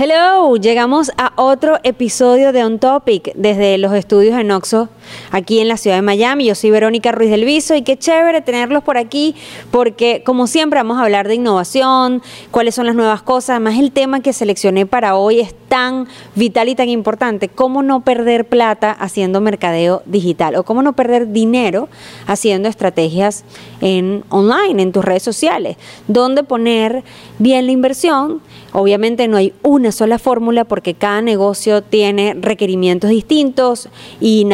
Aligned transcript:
Hello, 0.00 0.54
llegamos 0.54 1.10
a 1.18 1.32
otro 1.34 1.80
episodio 1.82 2.52
de 2.52 2.64
On 2.64 2.78
Topic 2.78 3.32
desde 3.34 3.78
los 3.78 3.92
estudios 3.94 4.36
de 4.36 4.44
Noxo, 4.44 4.88
aquí 5.30 5.60
en 5.60 5.68
la 5.68 5.76
ciudad 5.76 5.96
de 5.96 6.02
Miami. 6.02 6.46
Yo 6.46 6.54
soy 6.54 6.70
Verónica 6.70 7.12
Ruiz 7.12 7.30
del 7.30 7.44
Viso 7.44 7.74
y 7.74 7.82
qué 7.82 7.96
chévere 7.96 8.40
tenerlos 8.40 8.82
por 8.82 8.98
aquí 8.98 9.34
porque 9.70 10.22
como 10.24 10.46
siempre 10.46 10.78
vamos 10.78 10.98
a 10.98 11.02
hablar 11.02 11.28
de 11.28 11.34
innovación, 11.34 12.22
cuáles 12.50 12.74
son 12.74 12.86
las 12.86 12.94
nuevas 12.94 13.22
cosas. 13.22 13.50
Además 13.50 13.78
el 13.78 13.92
tema 13.92 14.20
que 14.20 14.32
seleccioné 14.32 14.86
para 14.86 15.16
hoy 15.16 15.40
es 15.40 15.54
tan 15.68 16.08
vital 16.34 16.68
y 16.68 16.74
tan 16.74 16.88
importante, 16.88 17.48
cómo 17.48 17.82
no 17.82 18.00
perder 18.00 18.46
plata 18.46 18.90
haciendo 18.90 19.40
mercadeo 19.40 20.02
digital 20.06 20.56
o 20.56 20.64
cómo 20.64 20.82
no 20.82 20.94
perder 20.94 21.30
dinero 21.32 21.88
haciendo 22.26 22.68
estrategias 22.68 23.44
en 23.80 24.24
online, 24.30 24.82
en 24.82 24.92
tus 24.92 25.04
redes 25.04 25.22
sociales, 25.22 25.76
dónde 26.06 26.42
poner 26.42 27.04
bien 27.38 27.66
la 27.66 27.72
inversión. 27.72 28.40
Obviamente 28.72 29.28
no 29.28 29.36
hay 29.36 29.54
una 29.62 29.92
sola 29.92 30.18
fórmula 30.18 30.64
porque 30.64 30.94
cada 30.94 31.22
negocio 31.22 31.82
tiene 31.82 32.34
requerimientos 32.38 33.10
distintos 33.10 33.88
y 34.20 34.44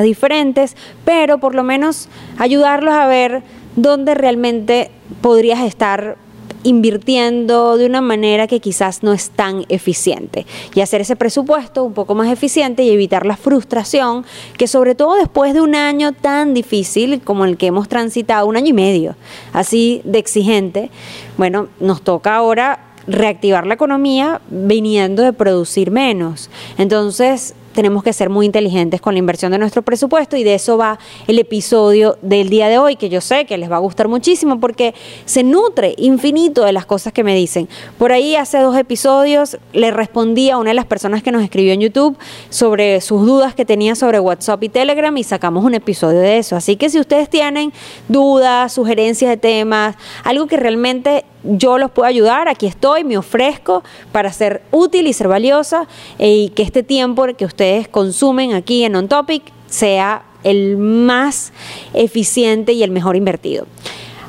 diferentes, 0.00 0.76
pero 1.04 1.38
por 1.38 1.54
lo 1.54 1.62
menos 1.62 2.08
ayudarlos 2.38 2.94
a 2.94 3.06
ver 3.06 3.42
dónde 3.76 4.14
realmente 4.14 4.90
podrías 5.20 5.60
estar 5.60 6.16
invirtiendo 6.64 7.76
de 7.76 7.86
una 7.86 8.00
manera 8.00 8.46
que 8.46 8.60
quizás 8.60 9.02
no 9.02 9.12
es 9.12 9.30
tan 9.30 9.64
eficiente 9.68 10.46
y 10.74 10.80
hacer 10.80 11.00
ese 11.00 11.16
presupuesto 11.16 11.84
un 11.84 11.92
poco 11.92 12.14
más 12.14 12.30
eficiente 12.30 12.84
y 12.84 12.90
evitar 12.90 13.26
la 13.26 13.36
frustración 13.36 14.24
que 14.56 14.68
sobre 14.68 14.94
todo 14.94 15.16
después 15.16 15.54
de 15.54 15.60
un 15.60 15.74
año 15.74 16.12
tan 16.12 16.54
difícil 16.54 17.20
como 17.22 17.44
el 17.44 17.56
que 17.56 17.66
hemos 17.66 17.88
transitado, 17.88 18.46
un 18.46 18.56
año 18.56 18.68
y 18.68 18.74
medio, 18.74 19.16
así 19.52 20.02
de 20.04 20.18
exigente, 20.18 20.90
bueno, 21.36 21.68
nos 21.80 22.02
toca 22.02 22.36
ahora 22.36 22.92
reactivar 23.08 23.66
la 23.66 23.74
economía 23.74 24.40
viniendo 24.48 25.24
de 25.24 25.32
producir 25.32 25.90
menos. 25.90 26.50
Entonces, 26.78 27.54
tenemos 27.74 28.02
que 28.02 28.12
ser 28.12 28.30
muy 28.30 28.46
inteligentes 28.46 29.00
con 29.00 29.14
la 29.14 29.18
inversión 29.18 29.52
de 29.52 29.58
nuestro 29.58 29.82
presupuesto 29.82 30.36
y 30.36 30.44
de 30.44 30.54
eso 30.54 30.76
va 30.76 30.98
el 31.26 31.38
episodio 31.38 32.16
del 32.22 32.48
día 32.48 32.68
de 32.68 32.78
hoy, 32.78 32.96
que 32.96 33.08
yo 33.08 33.20
sé 33.20 33.46
que 33.46 33.58
les 33.58 33.70
va 33.70 33.76
a 33.76 33.80
gustar 33.80 34.08
muchísimo 34.08 34.60
porque 34.60 34.94
se 35.24 35.42
nutre 35.42 35.94
infinito 35.96 36.64
de 36.64 36.72
las 36.72 36.86
cosas 36.86 37.12
que 37.12 37.24
me 37.24 37.34
dicen. 37.34 37.68
Por 37.98 38.12
ahí 38.12 38.36
hace 38.36 38.58
dos 38.58 38.76
episodios 38.76 39.58
le 39.72 39.90
respondí 39.90 40.50
a 40.50 40.58
una 40.58 40.70
de 40.70 40.74
las 40.74 40.86
personas 40.86 41.22
que 41.22 41.32
nos 41.32 41.42
escribió 41.42 41.72
en 41.72 41.80
YouTube 41.80 42.16
sobre 42.50 43.00
sus 43.00 43.26
dudas 43.26 43.54
que 43.54 43.64
tenía 43.64 43.94
sobre 43.94 44.20
WhatsApp 44.20 44.62
y 44.62 44.68
Telegram 44.68 45.16
y 45.16 45.24
sacamos 45.24 45.64
un 45.64 45.74
episodio 45.74 46.20
de 46.20 46.38
eso. 46.38 46.56
Así 46.56 46.76
que 46.76 46.90
si 46.90 47.00
ustedes 47.00 47.28
tienen 47.28 47.72
dudas, 48.08 48.72
sugerencias 48.72 49.30
de 49.30 49.36
temas, 49.36 49.96
algo 50.24 50.46
que 50.46 50.56
realmente 50.56 51.24
yo 51.44 51.78
los 51.78 51.90
puedo 51.90 52.06
ayudar, 52.06 52.48
aquí 52.48 52.66
estoy, 52.66 53.04
me 53.04 53.18
ofrezco 53.18 53.82
para 54.12 54.32
ser 54.32 54.62
útil 54.70 55.06
y 55.06 55.12
ser 55.12 55.28
valiosa 55.28 55.88
eh, 56.18 56.30
y 56.30 56.48
que 56.50 56.62
este 56.62 56.82
tiempo 56.82 57.26
que 57.36 57.44
ustedes 57.44 57.61
consumen 57.90 58.54
aquí 58.54 58.84
en 58.84 58.96
On 58.96 59.08
Topic 59.08 59.42
sea 59.68 60.24
el 60.44 60.76
más 60.76 61.52
eficiente 61.94 62.72
y 62.72 62.82
el 62.82 62.90
mejor 62.90 63.16
invertido. 63.16 63.66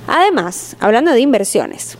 Además, 0.07 0.75
hablando 0.79 1.11
de 1.11 1.21
inversiones, 1.21 1.97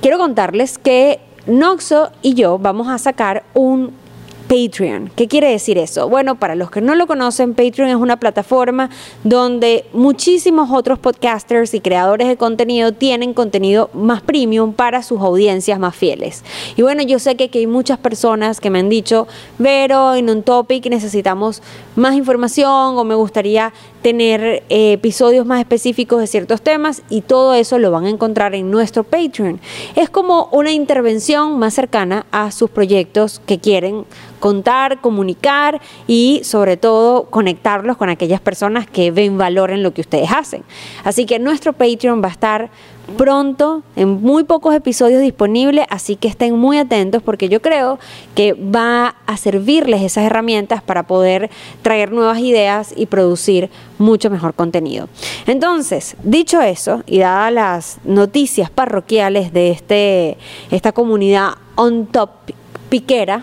quiero 0.00 0.18
contarles 0.18 0.78
que 0.78 1.20
Noxo 1.46 2.10
y 2.22 2.34
yo 2.34 2.58
vamos 2.58 2.88
a 2.88 2.98
sacar 2.98 3.44
un 3.54 3.92
Patreon. 4.48 5.10
¿Qué 5.16 5.26
quiere 5.28 5.50
decir 5.50 5.76
eso? 5.76 6.08
Bueno, 6.08 6.36
para 6.36 6.54
los 6.54 6.70
que 6.70 6.80
no 6.80 6.94
lo 6.94 7.06
conocen, 7.06 7.54
Patreon 7.54 7.90
es 7.90 7.96
una 7.96 8.18
plataforma 8.18 8.90
donde 9.24 9.84
muchísimos 9.92 10.70
otros 10.70 10.98
podcasters 10.98 11.74
y 11.74 11.80
creadores 11.80 12.28
de 12.28 12.36
contenido 12.36 12.92
tienen 12.92 13.34
contenido 13.34 13.90
más 13.92 14.22
premium 14.22 14.72
para 14.72 15.02
sus 15.02 15.20
audiencias 15.20 15.78
más 15.78 15.96
fieles. 15.96 16.44
Y 16.76 16.82
bueno, 16.82 17.02
yo 17.02 17.18
sé 17.18 17.36
que, 17.36 17.50
hay 17.56 17.66
muchas 17.66 17.98
personas 17.98 18.60
que 18.60 18.70
me 18.70 18.78
han 18.78 18.88
dicho, 18.88 19.26
Vero, 19.58 20.14
en 20.14 20.30
un 20.30 20.42
topic 20.42 20.86
necesitamos 20.86 21.62
más 21.96 22.14
información 22.14 22.96
o 22.96 23.04
me 23.04 23.14
gustaría 23.14 23.72
tener 24.02 24.62
eh, 24.68 24.92
episodios 24.92 25.44
más 25.46 25.58
específicos 25.58 26.20
de 26.20 26.26
ciertos 26.26 26.62
temas 26.62 27.02
y 27.10 27.22
todo 27.22 27.54
eso 27.54 27.78
lo 27.78 27.90
van 27.90 28.04
a 28.04 28.10
encontrar 28.10 28.54
en 28.54 28.70
nuestro 28.70 29.02
Patreon. 29.02 29.60
Es 29.96 30.08
como 30.08 30.48
una 30.52 30.70
intervención 30.70 31.58
más 31.58 31.74
cercana 31.74 32.26
a 32.30 32.52
sus 32.52 32.70
proyectos 32.70 33.40
que 33.46 33.58
quieren 33.58 34.04
contar, 34.38 35.00
comunicar 35.00 35.80
y 36.06 36.40
sobre 36.44 36.76
todo 36.76 37.24
conectarlos 37.24 37.96
con 37.96 38.08
aquellas 38.08 38.40
personas 38.40 38.86
que 38.86 39.10
ven 39.10 39.38
valor 39.38 39.70
en 39.70 39.82
lo 39.82 39.92
que 39.92 40.02
ustedes 40.02 40.30
hacen. 40.30 40.62
Así 41.02 41.26
que 41.26 41.38
nuestro 41.38 41.72
Patreon 41.72 42.22
va 42.22 42.28
a 42.28 42.32
estar 42.32 42.70
pronto, 43.16 43.82
en 43.94 44.20
muy 44.20 44.44
pocos 44.44 44.74
episodios 44.74 45.20
disponibles, 45.20 45.86
así 45.90 46.16
que 46.16 46.28
estén 46.28 46.58
muy 46.58 46.78
atentos 46.78 47.22
porque 47.22 47.48
yo 47.48 47.62
creo 47.62 47.98
que 48.34 48.52
va 48.54 49.16
a 49.26 49.36
servirles 49.36 50.02
esas 50.02 50.24
herramientas 50.24 50.82
para 50.82 51.04
poder 51.04 51.50
traer 51.82 52.12
nuevas 52.12 52.38
ideas 52.40 52.92
y 52.96 53.06
producir 53.06 53.70
mucho 53.98 54.30
mejor 54.30 54.54
contenido. 54.54 55.08
Entonces, 55.46 56.16
dicho 56.22 56.60
eso, 56.60 57.02
y 57.06 57.18
dadas 57.18 57.52
las 57.52 57.98
noticias 58.04 58.70
parroquiales 58.70 59.52
de 59.52 59.70
este, 59.70 60.38
esta 60.70 60.92
comunidad 60.92 61.54
on 61.76 62.06
top 62.06 62.30
piquera, 62.88 63.42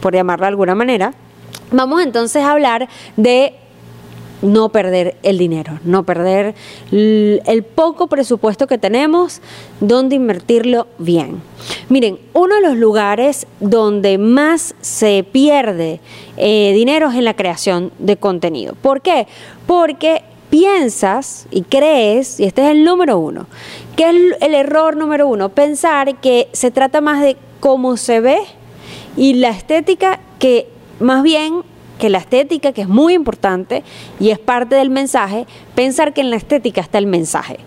por 0.00 0.14
llamarla 0.14 0.46
de 0.46 0.50
alguna 0.50 0.74
manera, 0.74 1.14
vamos 1.70 2.02
entonces 2.02 2.42
a 2.42 2.52
hablar 2.52 2.88
de 3.16 3.54
no 4.42 4.68
perder 4.70 5.16
el 5.22 5.38
dinero, 5.38 5.78
no 5.84 6.04
perder 6.04 6.54
el 6.92 7.64
poco 7.74 8.06
presupuesto 8.06 8.66
que 8.66 8.78
tenemos, 8.78 9.40
donde 9.80 10.16
invertirlo 10.16 10.86
bien. 10.98 11.42
Miren, 11.88 12.18
uno 12.32 12.56
de 12.56 12.60
los 12.60 12.76
lugares 12.76 13.46
donde 13.60 14.18
más 14.18 14.74
se 14.80 15.24
pierde 15.30 16.00
eh, 16.36 16.72
dinero 16.74 17.10
es 17.10 17.16
en 17.16 17.24
la 17.24 17.34
creación 17.34 17.92
de 17.98 18.16
contenido. 18.16 18.74
¿Por 18.80 19.00
qué? 19.00 19.26
Porque 19.66 20.22
piensas 20.50 21.46
y 21.50 21.62
crees, 21.62 22.38
y 22.40 22.44
este 22.44 22.64
es 22.64 22.70
el 22.70 22.84
número 22.84 23.18
uno, 23.18 23.46
que 23.96 24.08
es 24.08 24.16
el 24.40 24.54
error 24.54 24.96
número 24.96 25.26
uno, 25.26 25.48
pensar 25.48 26.16
que 26.20 26.48
se 26.52 26.70
trata 26.70 27.00
más 27.00 27.20
de 27.20 27.36
cómo 27.60 27.96
se 27.96 28.20
ve 28.20 28.38
y 29.16 29.34
la 29.34 29.48
estética 29.48 30.20
que 30.38 30.68
más 31.00 31.22
bien 31.22 31.62
que 31.98 32.10
la 32.10 32.18
estética, 32.18 32.72
que 32.72 32.82
es 32.82 32.88
muy 32.88 33.14
importante 33.14 33.82
y 34.20 34.30
es 34.30 34.38
parte 34.38 34.74
del 34.74 34.90
mensaje, 34.90 35.46
pensar 35.74 36.12
que 36.12 36.20
en 36.20 36.30
la 36.30 36.36
estética 36.36 36.80
está 36.80 36.98
el 36.98 37.06
mensaje. 37.06 37.58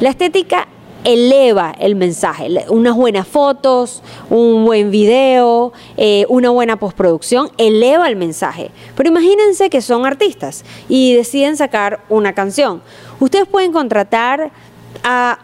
La 0.00 0.10
estética 0.10 0.68
eleva 1.04 1.72
el 1.78 1.94
mensaje, 1.94 2.48
unas 2.68 2.96
buenas 2.96 3.28
fotos, 3.28 4.02
un 4.28 4.64
buen 4.64 4.90
video, 4.90 5.72
eh, 5.96 6.26
una 6.28 6.50
buena 6.50 6.78
postproducción, 6.78 7.48
eleva 7.58 8.08
el 8.08 8.16
mensaje. 8.16 8.72
Pero 8.96 9.10
imagínense 9.10 9.70
que 9.70 9.80
son 9.82 10.04
artistas 10.04 10.64
y 10.88 11.14
deciden 11.14 11.56
sacar 11.56 12.00
una 12.08 12.32
canción. 12.32 12.82
Ustedes 13.20 13.46
pueden 13.46 13.72
contratar 13.72 14.50
a 15.04 15.38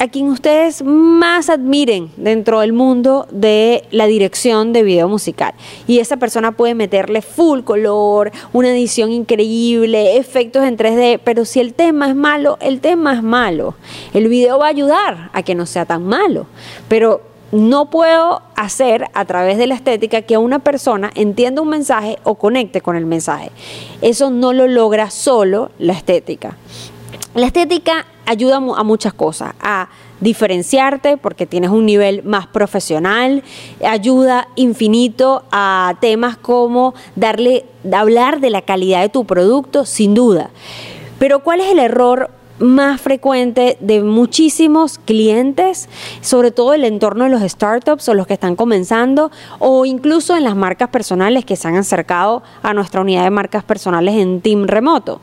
a 0.00 0.08
quien 0.08 0.28
ustedes 0.28 0.82
más 0.82 1.50
admiren 1.50 2.10
dentro 2.16 2.60
del 2.60 2.72
mundo 2.72 3.28
de 3.30 3.84
la 3.90 4.06
dirección 4.06 4.72
de 4.72 4.82
video 4.82 5.08
musical. 5.08 5.52
Y 5.86 5.98
esa 5.98 6.16
persona 6.16 6.52
puede 6.52 6.74
meterle 6.74 7.20
full 7.20 7.60
color, 7.60 8.32
una 8.54 8.70
edición 8.70 9.12
increíble, 9.12 10.16
efectos 10.16 10.64
en 10.64 10.78
3D, 10.78 11.20
pero 11.22 11.44
si 11.44 11.60
el 11.60 11.74
tema 11.74 12.08
es 12.08 12.16
malo, 12.16 12.56
el 12.62 12.80
tema 12.80 13.12
es 13.12 13.22
malo. 13.22 13.74
El 14.14 14.28
video 14.28 14.58
va 14.58 14.66
a 14.66 14.70
ayudar 14.70 15.30
a 15.34 15.42
que 15.42 15.54
no 15.54 15.66
sea 15.66 15.84
tan 15.84 16.02
malo, 16.06 16.46
pero 16.88 17.20
no 17.52 17.90
puedo 17.90 18.40
hacer 18.56 19.04
a 19.12 19.26
través 19.26 19.58
de 19.58 19.66
la 19.66 19.74
estética 19.74 20.22
que 20.22 20.38
una 20.38 20.60
persona 20.60 21.10
entienda 21.14 21.60
un 21.60 21.68
mensaje 21.68 22.18
o 22.22 22.36
conecte 22.36 22.80
con 22.80 22.96
el 22.96 23.04
mensaje. 23.04 23.50
Eso 24.00 24.30
no 24.30 24.54
lo 24.54 24.66
logra 24.66 25.10
solo 25.10 25.72
la 25.78 25.92
estética. 25.92 26.56
La 27.34 27.46
estética 27.46 28.06
ayuda 28.26 28.56
a 28.56 28.82
muchas 28.82 29.12
cosas, 29.12 29.54
a 29.60 29.88
diferenciarte 30.20 31.16
porque 31.16 31.46
tienes 31.46 31.70
un 31.70 31.86
nivel 31.86 32.24
más 32.24 32.48
profesional, 32.48 33.44
ayuda 33.84 34.48
infinito 34.56 35.44
a 35.52 35.94
temas 36.00 36.36
como 36.36 36.94
darle, 37.14 37.66
hablar 37.92 38.40
de 38.40 38.50
la 38.50 38.62
calidad 38.62 39.02
de 39.02 39.08
tu 39.10 39.26
producto, 39.26 39.86
sin 39.86 40.14
duda. 40.14 40.50
Pero 41.20 41.40
¿cuál 41.40 41.60
es 41.60 41.70
el 41.70 41.78
error 41.78 42.30
más 42.58 43.00
frecuente 43.00 43.78
de 43.80 44.02
muchísimos 44.02 44.98
clientes, 44.98 45.88
sobre 46.20 46.50
todo 46.50 46.74
el 46.74 46.84
entorno 46.84 47.24
de 47.24 47.30
los 47.30 47.42
startups 47.42 48.08
o 48.08 48.14
los 48.14 48.26
que 48.26 48.34
están 48.34 48.56
comenzando, 48.56 49.30
o 49.60 49.86
incluso 49.86 50.36
en 50.36 50.44
las 50.44 50.56
marcas 50.56 50.90
personales 50.90 51.44
que 51.44 51.56
se 51.56 51.68
han 51.68 51.76
acercado 51.76 52.42
a 52.62 52.74
nuestra 52.74 53.00
unidad 53.00 53.24
de 53.24 53.30
marcas 53.30 53.64
personales 53.64 54.16
en 54.16 54.40
Team 54.40 54.66
Remoto. 54.66 55.20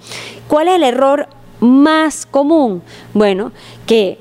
¿Cuál 0.47 0.69
es 0.69 0.75
el 0.75 0.83
error 0.83 1.27
más 1.59 2.25
común? 2.25 2.81
Bueno, 3.13 3.51
que 3.85 4.19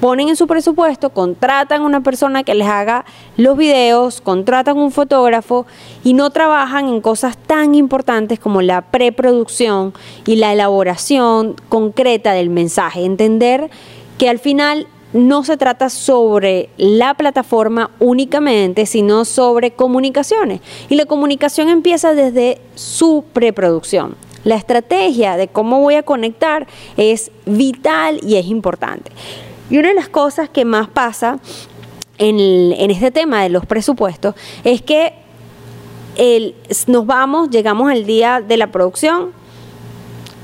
ponen 0.00 0.28
en 0.28 0.36
su 0.36 0.46
presupuesto, 0.46 1.10
contratan 1.10 1.82
una 1.82 2.02
persona 2.02 2.42
que 2.42 2.54
les 2.54 2.66
haga 2.66 3.04
los 3.36 3.56
videos, 3.56 4.20
contratan 4.20 4.76
un 4.76 4.90
fotógrafo 4.90 5.66
y 6.02 6.12
no 6.12 6.30
trabajan 6.30 6.88
en 6.88 7.00
cosas 7.00 7.38
tan 7.38 7.74
importantes 7.74 8.38
como 8.38 8.60
la 8.60 8.82
preproducción 8.82 9.94
y 10.26 10.36
la 10.36 10.52
elaboración 10.52 11.56
concreta 11.68 12.32
del 12.32 12.50
mensaje. 12.50 13.04
Entender 13.04 13.70
que 14.18 14.28
al 14.28 14.38
final 14.38 14.86
no 15.14 15.44
se 15.44 15.56
trata 15.56 15.88
sobre 15.90 16.68
la 16.76 17.14
plataforma 17.14 17.90
únicamente, 18.00 18.84
sino 18.84 19.24
sobre 19.24 19.70
comunicaciones. 19.70 20.60
Y 20.88 20.96
la 20.96 21.06
comunicación 21.06 21.68
empieza 21.68 22.14
desde 22.14 22.60
su 22.74 23.24
preproducción. 23.32 24.16
La 24.44 24.56
estrategia 24.56 25.36
de 25.36 25.48
cómo 25.48 25.80
voy 25.80 25.94
a 25.94 26.02
conectar 26.02 26.66
es 26.96 27.30
vital 27.46 28.20
y 28.22 28.36
es 28.36 28.46
importante. 28.46 29.10
Y 29.70 29.78
una 29.78 29.88
de 29.88 29.94
las 29.94 30.08
cosas 30.08 30.48
que 30.50 30.64
más 30.64 30.88
pasa 30.88 31.38
en, 32.18 32.90
este 32.90 33.10
tema 33.10 33.42
de 33.42 33.48
los 33.48 33.66
presupuestos 33.66 34.34
es 34.62 34.82
que 34.82 35.14
nos 36.86 37.06
vamos, 37.06 37.50
llegamos 37.50 37.90
al 37.90 38.04
día 38.04 38.40
de 38.40 38.56
la 38.56 38.68
producción 38.68 39.32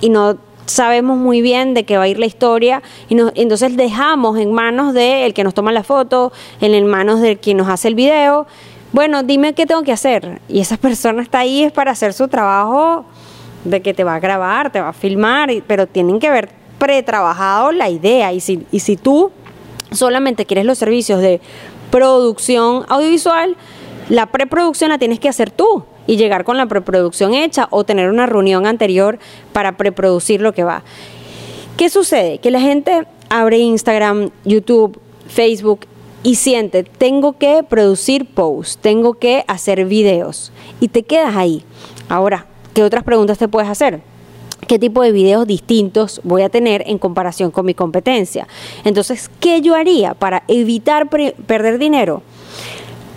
y 0.01 0.09
no 0.09 0.39
sabemos 0.67 1.19
muy 1.19 1.43
bien 1.43 1.75
de 1.75 1.85
qué 1.85 1.97
va 1.97 2.05
a 2.05 2.09
ir 2.09 2.19
la 2.19 2.27
historia 2.27 2.83
y 3.09 3.17
entonces 3.35 3.77
dejamos 3.77 4.39
en 4.39 4.53
manos 4.53 4.95
del 4.95 5.35
que 5.35 5.45
nos 5.45 5.53
toma 5.53 5.73
la 5.73 5.83
foto, 5.83 6.33
en 6.61 6.87
manos 6.87 7.21
del 7.21 7.39
quien 7.39 7.59
nos 7.59 7.69
hace 7.69 7.89
el 7.89 7.95
video. 7.95 8.47
Bueno, 8.93 9.23
dime 9.23 9.53
qué 9.53 9.67
tengo 9.67 9.83
que 9.83 9.93
hacer. 9.93 10.41
Y 10.49 10.61
esa 10.61 10.77
persona 10.77 11.23
está 11.23 11.41
ahí 11.41 11.63
es 11.63 11.73
para 11.73 11.93
hacer 11.93 12.13
su 12.13 12.27
trabajo 12.27 13.05
de 13.65 13.83
que 13.83 13.95
te 13.95 14.05
va 14.05 14.15
a 14.15 14.21
grabar, 14.21 14.73
te 14.73 14.81
va 14.81 14.89
a 14.89 14.93
filmar, 14.93 15.51
pero 15.67 15.87
tienen 15.87 16.19
que 16.19 16.29
haber 16.29 16.51
pretrabajado 16.79 17.73
la 17.73 17.89
idea. 17.89 18.33
Y 18.33 18.41
si, 18.41 18.67
y 18.71 18.81
si 18.81 18.97
tú 18.97 19.31
solamente 19.93 20.47
quieres 20.47 20.65
los 20.65 20.79
servicios 20.79 21.21
de 21.21 21.41
producción 21.91 22.85
audiovisual, 22.89 23.57
la 24.09 24.27
preproducción 24.27 24.91
la 24.91 24.99
tienes 24.99 25.21
que 25.21 25.29
hacer 25.29 25.51
tú 25.51 25.85
y 26.07 26.17
llegar 26.17 26.45
con 26.45 26.57
la 26.57 26.67
preproducción 26.67 27.35
hecha 27.35 27.69
o 27.71 27.85
tener 27.85 28.11
una 28.11 28.27
reunión 28.27 28.67
anterior 28.67 29.19
para 29.53 29.77
preproducir 29.77 30.41
lo 30.41 30.53
que 30.53 30.65
va. 30.65 30.83
¿Qué 31.77 31.91
sucede? 31.91 32.39
Que 32.39 32.51
la 32.51 32.61
gente 32.61 33.07
abre 33.29 33.59
Instagram, 33.59 34.31
YouTube, 34.45 34.99
Facebook 35.29 35.87
y 36.23 36.35
siente, 36.35 36.83
tengo 36.85 37.39
que 37.39 37.63
producir 37.63 38.27
posts, 38.27 38.79
tengo 38.79 39.15
que 39.15 39.45
hacer 39.47 39.87
videos 39.87 40.53
y 40.81 40.89
te 40.89 41.05
quedas 41.05 41.37
ahí. 41.37 41.65
Ahora, 42.09 42.47
¿qué 42.81 42.85
otras 42.85 43.05
preguntas 43.05 43.37
te 43.37 43.47
puedes 43.47 43.69
hacer? 43.69 44.01
qué 44.67 44.79
tipo 44.79 45.03
de 45.03 45.13
videos 45.13 45.47
distintos 45.47 46.21
voy 46.23 46.43
a 46.43 46.49
tener 46.49 46.83
en 46.87 46.97
comparación 46.99 47.51
con 47.51 47.67
mi 47.67 47.75
competencia. 47.75 48.47
Entonces, 48.85 49.29
¿qué 49.41 49.61
yo 49.61 49.75
haría 49.75 50.15
para 50.15 50.45
evitar 50.49 51.09
perder 51.11 51.79
dinero? 51.79 52.23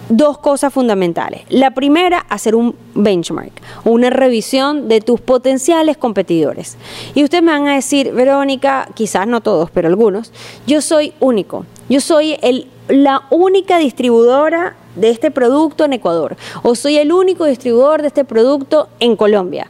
Dos 0.09 0.37
cosas 0.37 0.73
fundamentales. 0.73 1.41
La 1.49 1.71
primera, 1.71 2.19
hacer 2.29 2.55
un 2.55 2.75
benchmark, 2.93 3.51
una 3.83 4.09
revisión 4.09 4.87
de 4.87 5.01
tus 5.01 5.21
potenciales 5.21 5.97
competidores. 5.97 6.77
Y 7.15 7.23
ustedes 7.23 7.43
me 7.43 7.51
van 7.51 7.67
a 7.67 7.75
decir, 7.75 8.11
Verónica, 8.11 8.87
quizás 8.93 9.27
no 9.27 9.41
todos, 9.41 9.71
pero 9.71 9.87
algunos, 9.87 10.31
yo 10.67 10.81
soy 10.81 11.13
único. 11.19 11.65
Yo 11.89 12.01
soy 12.01 12.37
el, 12.41 12.67
la 12.87 13.23
única 13.29 13.77
distribuidora 13.77 14.75
de 14.95 15.09
este 15.09 15.31
producto 15.31 15.85
en 15.85 15.93
Ecuador 15.93 16.37
o 16.61 16.75
soy 16.75 16.97
el 16.97 17.11
único 17.11 17.45
distribuidor 17.45 18.01
de 18.01 18.07
este 18.09 18.25
producto 18.25 18.89
en 18.99 19.15
Colombia. 19.15 19.69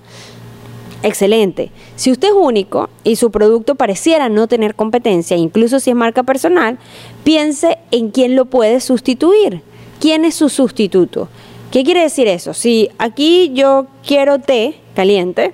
Excelente. 1.02 1.72
Si 1.98 2.12
usted 2.12 2.30
es 2.30 2.34
único 2.34 2.90
y 3.04 3.18
su 3.18 3.30
producto 3.30 3.76
pareciera 3.76 4.30
no 4.30 4.48
tener 4.48 4.74
competencia, 4.74 5.36
incluso 5.36 5.82
si 5.82 5.90
es 5.90 5.96
marca 5.96 6.24
personal, 6.24 6.78
piense 7.26 7.78
en 7.92 8.10
quién 8.10 8.38
lo 8.38 8.46
puede 8.46 8.80
sustituir 8.80 9.62
¿Quién 10.04 10.26
es 10.26 10.36
su 10.36 10.50
sustituto? 10.50 11.30
¿Qué 11.72 11.86
quiere 11.86 12.02
decir 12.02 12.28
eso? 12.28 12.54
Si 12.54 12.90
aquí 12.98 13.52
yo 13.54 13.88
quiero 14.06 14.38
té 14.38 14.82
caliente 14.98 15.54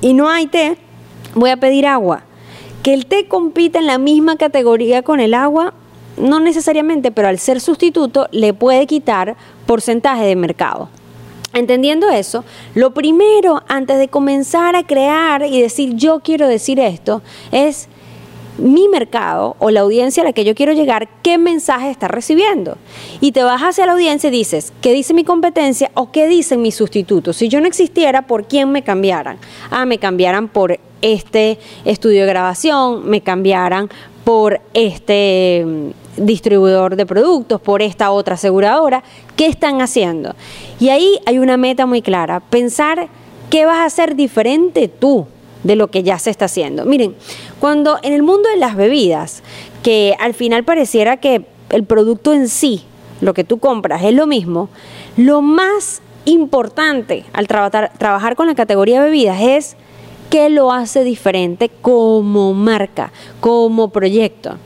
y 0.00 0.14
no 0.14 0.28
hay 0.28 0.46
té, 0.46 0.76
voy 1.34 1.50
a 1.50 1.56
pedir 1.56 1.84
agua. 1.84 2.22
Que 2.84 2.94
el 2.94 3.06
té 3.06 3.26
compita 3.26 3.80
en 3.80 3.88
la 3.88 3.98
misma 3.98 4.36
categoría 4.36 5.02
con 5.02 5.18
el 5.18 5.34
agua, 5.34 5.74
no 6.16 6.38
necesariamente, 6.38 7.10
pero 7.10 7.26
al 7.26 7.40
ser 7.40 7.60
sustituto 7.60 8.28
le 8.30 8.54
puede 8.54 8.86
quitar 8.86 9.34
porcentaje 9.66 10.26
de 10.26 10.36
mercado. 10.36 10.88
Entendiendo 11.52 12.08
eso, 12.08 12.44
lo 12.76 12.94
primero 12.94 13.64
antes 13.66 13.98
de 13.98 14.06
comenzar 14.06 14.76
a 14.76 14.86
crear 14.86 15.44
y 15.44 15.60
decir 15.60 15.96
yo 15.96 16.20
quiero 16.20 16.46
decir 16.46 16.78
esto 16.78 17.20
es 17.50 17.88
mi 18.58 18.88
mercado 18.88 19.56
o 19.58 19.70
la 19.70 19.80
audiencia 19.80 20.22
a 20.22 20.26
la 20.26 20.32
que 20.32 20.44
yo 20.44 20.54
quiero 20.54 20.72
llegar, 20.72 21.08
qué 21.22 21.38
mensaje 21.38 21.90
está 21.90 22.08
recibiendo. 22.08 22.78
Y 23.20 23.32
te 23.32 23.42
vas 23.42 23.62
hacia 23.62 23.86
la 23.86 23.92
audiencia 23.92 24.28
y 24.28 24.32
dices, 24.32 24.72
¿qué 24.80 24.92
dice 24.92 25.14
mi 25.14 25.24
competencia 25.24 25.90
o 25.94 26.10
qué 26.10 26.26
dicen 26.26 26.62
mis 26.62 26.74
sustitutos? 26.74 27.36
Si 27.36 27.48
yo 27.48 27.60
no 27.60 27.66
existiera, 27.66 28.22
¿por 28.22 28.46
quién 28.46 28.70
me 28.72 28.82
cambiaran? 28.82 29.38
Ah, 29.70 29.84
me 29.84 29.98
cambiaran 29.98 30.48
por 30.48 30.78
este 31.02 31.58
estudio 31.84 32.22
de 32.22 32.26
grabación, 32.26 33.08
me 33.08 33.20
cambiaran 33.20 33.90
por 34.24 34.60
este 34.74 35.64
mm, 35.66 36.24
distribuidor 36.24 36.96
de 36.96 37.06
productos, 37.06 37.60
por 37.60 37.82
esta 37.82 38.10
otra 38.10 38.34
aseguradora. 38.34 39.02
¿Qué 39.36 39.46
están 39.46 39.80
haciendo? 39.80 40.34
Y 40.80 40.88
ahí 40.88 41.20
hay 41.26 41.38
una 41.38 41.56
meta 41.56 41.86
muy 41.86 42.02
clara, 42.02 42.40
pensar 42.40 43.08
qué 43.50 43.66
vas 43.66 43.78
a 43.78 43.84
hacer 43.84 44.16
diferente 44.16 44.88
tú 44.88 45.26
de 45.66 45.76
lo 45.76 45.88
que 45.88 46.02
ya 46.02 46.18
se 46.18 46.30
está 46.30 46.44
haciendo. 46.44 46.84
Miren, 46.84 47.14
cuando 47.58 47.98
en 48.02 48.12
el 48.12 48.22
mundo 48.22 48.48
de 48.48 48.56
las 48.56 48.76
bebidas, 48.76 49.42
que 49.82 50.14
al 50.18 50.34
final 50.34 50.64
pareciera 50.64 51.18
que 51.18 51.44
el 51.70 51.84
producto 51.84 52.32
en 52.32 52.48
sí, 52.48 52.84
lo 53.20 53.34
que 53.34 53.44
tú 53.44 53.58
compras, 53.58 54.02
es 54.04 54.14
lo 54.14 54.26
mismo, 54.26 54.68
lo 55.16 55.42
más 55.42 56.02
importante 56.24 57.24
al 57.32 57.46
trabajar 57.46 58.36
con 58.36 58.46
la 58.46 58.54
categoría 58.54 59.00
de 59.00 59.06
bebidas 59.06 59.40
es 59.40 59.76
qué 60.30 60.48
lo 60.48 60.72
hace 60.72 61.04
diferente 61.04 61.68
como 61.68 62.54
marca, 62.54 63.12
como 63.40 63.88
proyecto. 63.88 64.56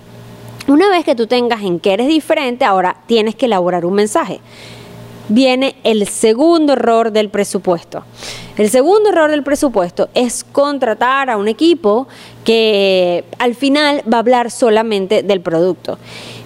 Una 0.68 0.88
vez 0.90 1.04
que 1.04 1.14
tú 1.14 1.26
tengas 1.26 1.62
en 1.62 1.80
qué 1.80 1.94
eres 1.94 2.08
diferente, 2.08 2.64
ahora 2.64 2.96
tienes 3.06 3.34
que 3.34 3.46
elaborar 3.46 3.84
un 3.84 3.94
mensaje 3.94 4.40
viene 5.30 5.76
el 5.84 6.06
segundo 6.06 6.74
error 6.74 7.12
del 7.12 7.30
presupuesto. 7.30 8.04
El 8.58 8.68
segundo 8.68 9.08
error 9.08 9.30
del 9.30 9.42
presupuesto 9.42 10.10
es 10.12 10.44
contratar 10.44 11.30
a 11.30 11.38
un 11.38 11.48
equipo 11.48 12.08
que 12.44 13.24
al 13.38 13.54
final 13.54 14.02
va 14.12 14.18
a 14.18 14.20
hablar 14.20 14.50
solamente 14.50 15.22
del 15.22 15.40
producto. 15.40 15.98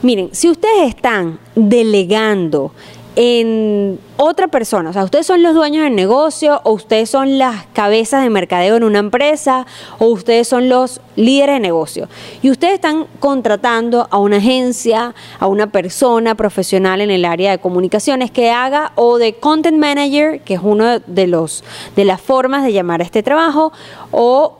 Miren, 0.02 0.28
si 0.32 0.48
ustedes 0.48 0.88
están 0.88 1.40
delegando 1.56 2.72
en 3.16 3.98
otra 4.16 4.48
persona. 4.48 4.90
O 4.90 4.92
sea, 4.92 5.04
ustedes 5.04 5.26
son 5.26 5.42
los 5.42 5.54
dueños 5.54 5.84
del 5.84 5.94
negocio 5.94 6.60
o 6.64 6.72
ustedes 6.72 7.10
son 7.10 7.38
las 7.38 7.66
cabezas 7.72 8.22
de 8.22 8.30
mercadeo 8.30 8.76
en 8.76 8.84
una 8.84 8.98
empresa 8.98 9.66
o 9.98 10.06
ustedes 10.06 10.48
son 10.48 10.68
los 10.68 11.00
líderes 11.16 11.56
de 11.56 11.60
negocio. 11.60 12.08
Y 12.42 12.50
ustedes 12.50 12.74
están 12.74 13.06
contratando 13.20 14.08
a 14.10 14.18
una 14.18 14.38
agencia, 14.38 15.14
a 15.38 15.46
una 15.46 15.68
persona 15.68 16.34
profesional 16.34 17.00
en 17.00 17.10
el 17.10 17.24
área 17.24 17.52
de 17.52 17.58
comunicaciones 17.58 18.30
que 18.30 18.50
haga 18.50 18.92
o 18.94 19.18
de 19.18 19.34
content 19.34 19.78
manager, 19.78 20.40
que 20.40 20.54
es 20.54 20.60
uno 20.62 20.98
de 21.00 21.26
los 21.26 21.64
de 21.96 22.04
las 22.04 22.20
formas 22.20 22.64
de 22.64 22.72
llamar 22.72 23.00
a 23.00 23.04
este 23.04 23.22
trabajo, 23.22 23.72
o 24.10 24.58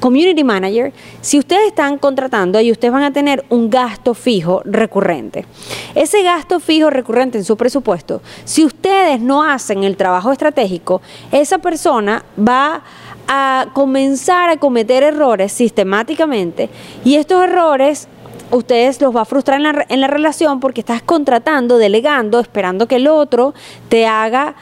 community 0.00 0.44
manager, 0.44 0.92
si 1.20 1.38
ustedes 1.38 1.68
están 1.68 1.98
contratando 1.98 2.60
y 2.60 2.70
ustedes 2.70 2.92
van 2.92 3.04
a 3.04 3.12
tener 3.12 3.44
un 3.48 3.70
gasto 3.70 4.14
fijo 4.14 4.62
recurrente. 4.64 5.46
Ese 5.94 6.22
gasto 6.22 6.60
fijo 6.60 6.90
recurrente 6.90 7.38
en 7.38 7.44
su 7.44 7.56
presupuesto, 7.56 8.22
si 8.44 8.64
ustedes 8.64 9.20
no 9.20 9.42
hacen 9.42 9.84
el 9.84 9.96
trabajo 9.96 10.32
estratégico, 10.32 11.00
esa 11.30 11.58
persona 11.58 12.24
va 12.38 12.82
a 13.28 13.66
comenzar 13.72 14.50
a 14.50 14.56
cometer 14.56 15.02
errores 15.02 15.52
sistemáticamente 15.52 16.68
y 17.04 17.14
estos 17.14 17.44
errores 17.44 18.08
ustedes 18.50 19.00
los 19.00 19.14
va 19.14 19.22
a 19.22 19.24
frustrar 19.24 19.58
en 19.58 19.62
la, 19.62 19.86
en 19.88 20.00
la 20.00 20.08
relación 20.08 20.60
porque 20.60 20.80
estás 20.80 21.02
contratando, 21.02 21.78
delegando, 21.78 22.40
esperando 22.40 22.86
que 22.86 22.96
el 22.96 23.08
otro 23.08 23.54
te 23.88 24.06
haga 24.06 24.54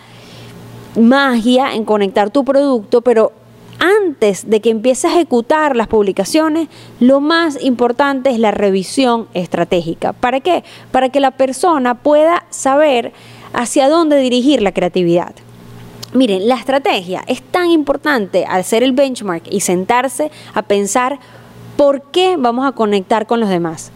magia 0.98 1.74
en 1.74 1.84
conectar 1.84 2.30
tu 2.30 2.44
producto, 2.44 3.00
pero 3.00 3.32
antes 3.80 4.48
de 4.48 4.60
que 4.60 4.70
empiece 4.70 5.08
a 5.08 5.12
ejecutar 5.12 5.74
las 5.74 5.88
publicaciones, 5.88 6.68
lo 7.00 7.20
más 7.20 7.60
importante 7.62 8.30
es 8.30 8.38
la 8.38 8.50
revisión 8.50 9.26
estratégica. 9.34 10.12
¿Para 10.12 10.40
qué? 10.40 10.62
Para 10.92 11.08
que 11.08 11.18
la 11.18 11.32
persona 11.32 11.94
pueda 11.96 12.44
saber 12.50 13.12
hacia 13.52 13.88
dónde 13.88 14.18
dirigir 14.18 14.62
la 14.62 14.72
creatividad. 14.72 15.34
Miren, 16.12 16.48
la 16.48 16.56
estrategia 16.56 17.22
es 17.26 17.40
tan 17.40 17.70
importante 17.70 18.44
al 18.44 18.64
ser 18.64 18.82
el 18.82 18.92
benchmark 18.92 19.44
y 19.50 19.60
sentarse 19.60 20.30
a 20.54 20.62
pensar 20.62 21.18
por 21.76 22.02
qué 22.10 22.36
vamos 22.36 22.66
a 22.66 22.72
conectar 22.72 23.26
con 23.26 23.40
los 23.40 23.48
demás. 23.48 23.92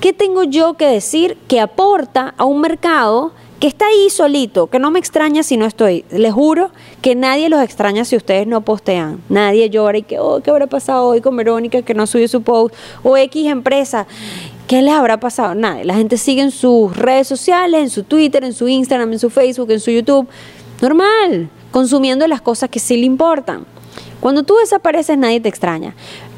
¿Qué 0.00 0.12
tengo 0.12 0.44
yo 0.44 0.74
que 0.74 0.86
decir 0.86 1.38
que 1.48 1.60
aporta 1.60 2.34
a 2.36 2.44
un 2.44 2.60
mercado 2.60 3.32
que 3.64 3.68
está 3.68 3.86
ahí 3.86 4.10
solito, 4.10 4.66
que 4.66 4.78
no 4.78 4.90
me 4.90 4.98
extraña 4.98 5.42
si 5.42 5.56
no 5.56 5.64
estoy. 5.64 6.04
Les 6.10 6.34
juro 6.34 6.70
que 7.00 7.14
nadie 7.14 7.48
los 7.48 7.62
extraña 7.62 8.04
si 8.04 8.14
ustedes 8.14 8.46
no 8.46 8.60
postean. 8.60 9.22
Nadie 9.30 9.70
llora 9.70 9.96
y 9.96 10.02
que, 10.02 10.18
oh, 10.18 10.42
¿qué 10.42 10.50
habrá 10.50 10.66
pasado 10.66 11.06
hoy 11.06 11.22
con 11.22 11.34
Verónica 11.34 11.80
que 11.80 11.94
no 11.94 12.06
subió 12.06 12.28
su 12.28 12.42
post? 12.42 12.74
O 13.02 13.16
X 13.16 13.46
empresa. 13.46 14.06
¿Qué 14.68 14.82
les 14.82 14.92
habrá 14.92 15.18
pasado? 15.18 15.54
Nadie. 15.54 15.86
La 15.86 15.94
gente 15.94 16.18
sigue 16.18 16.42
en 16.42 16.50
sus 16.50 16.94
redes 16.94 17.26
sociales, 17.26 17.80
en 17.80 17.88
su 17.88 18.02
Twitter, 18.02 18.44
en 18.44 18.52
su 18.52 18.68
Instagram, 18.68 19.14
en 19.14 19.18
su 19.18 19.30
Facebook, 19.30 19.70
en 19.70 19.80
su 19.80 19.90
YouTube. 19.90 20.28
Normal, 20.82 21.48
consumiendo 21.70 22.26
las 22.26 22.42
cosas 22.42 22.68
que 22.68 22.80
sí 22.80 22.98
le 22.98 23.06
importan. 23.06 23.64
Cuando 24.20 24.42
tú 24.42 24.56
desapareces 24.56 25.16
nadie 25.16 25.40
te 25.40 25.48
extraña. 25.48 25.94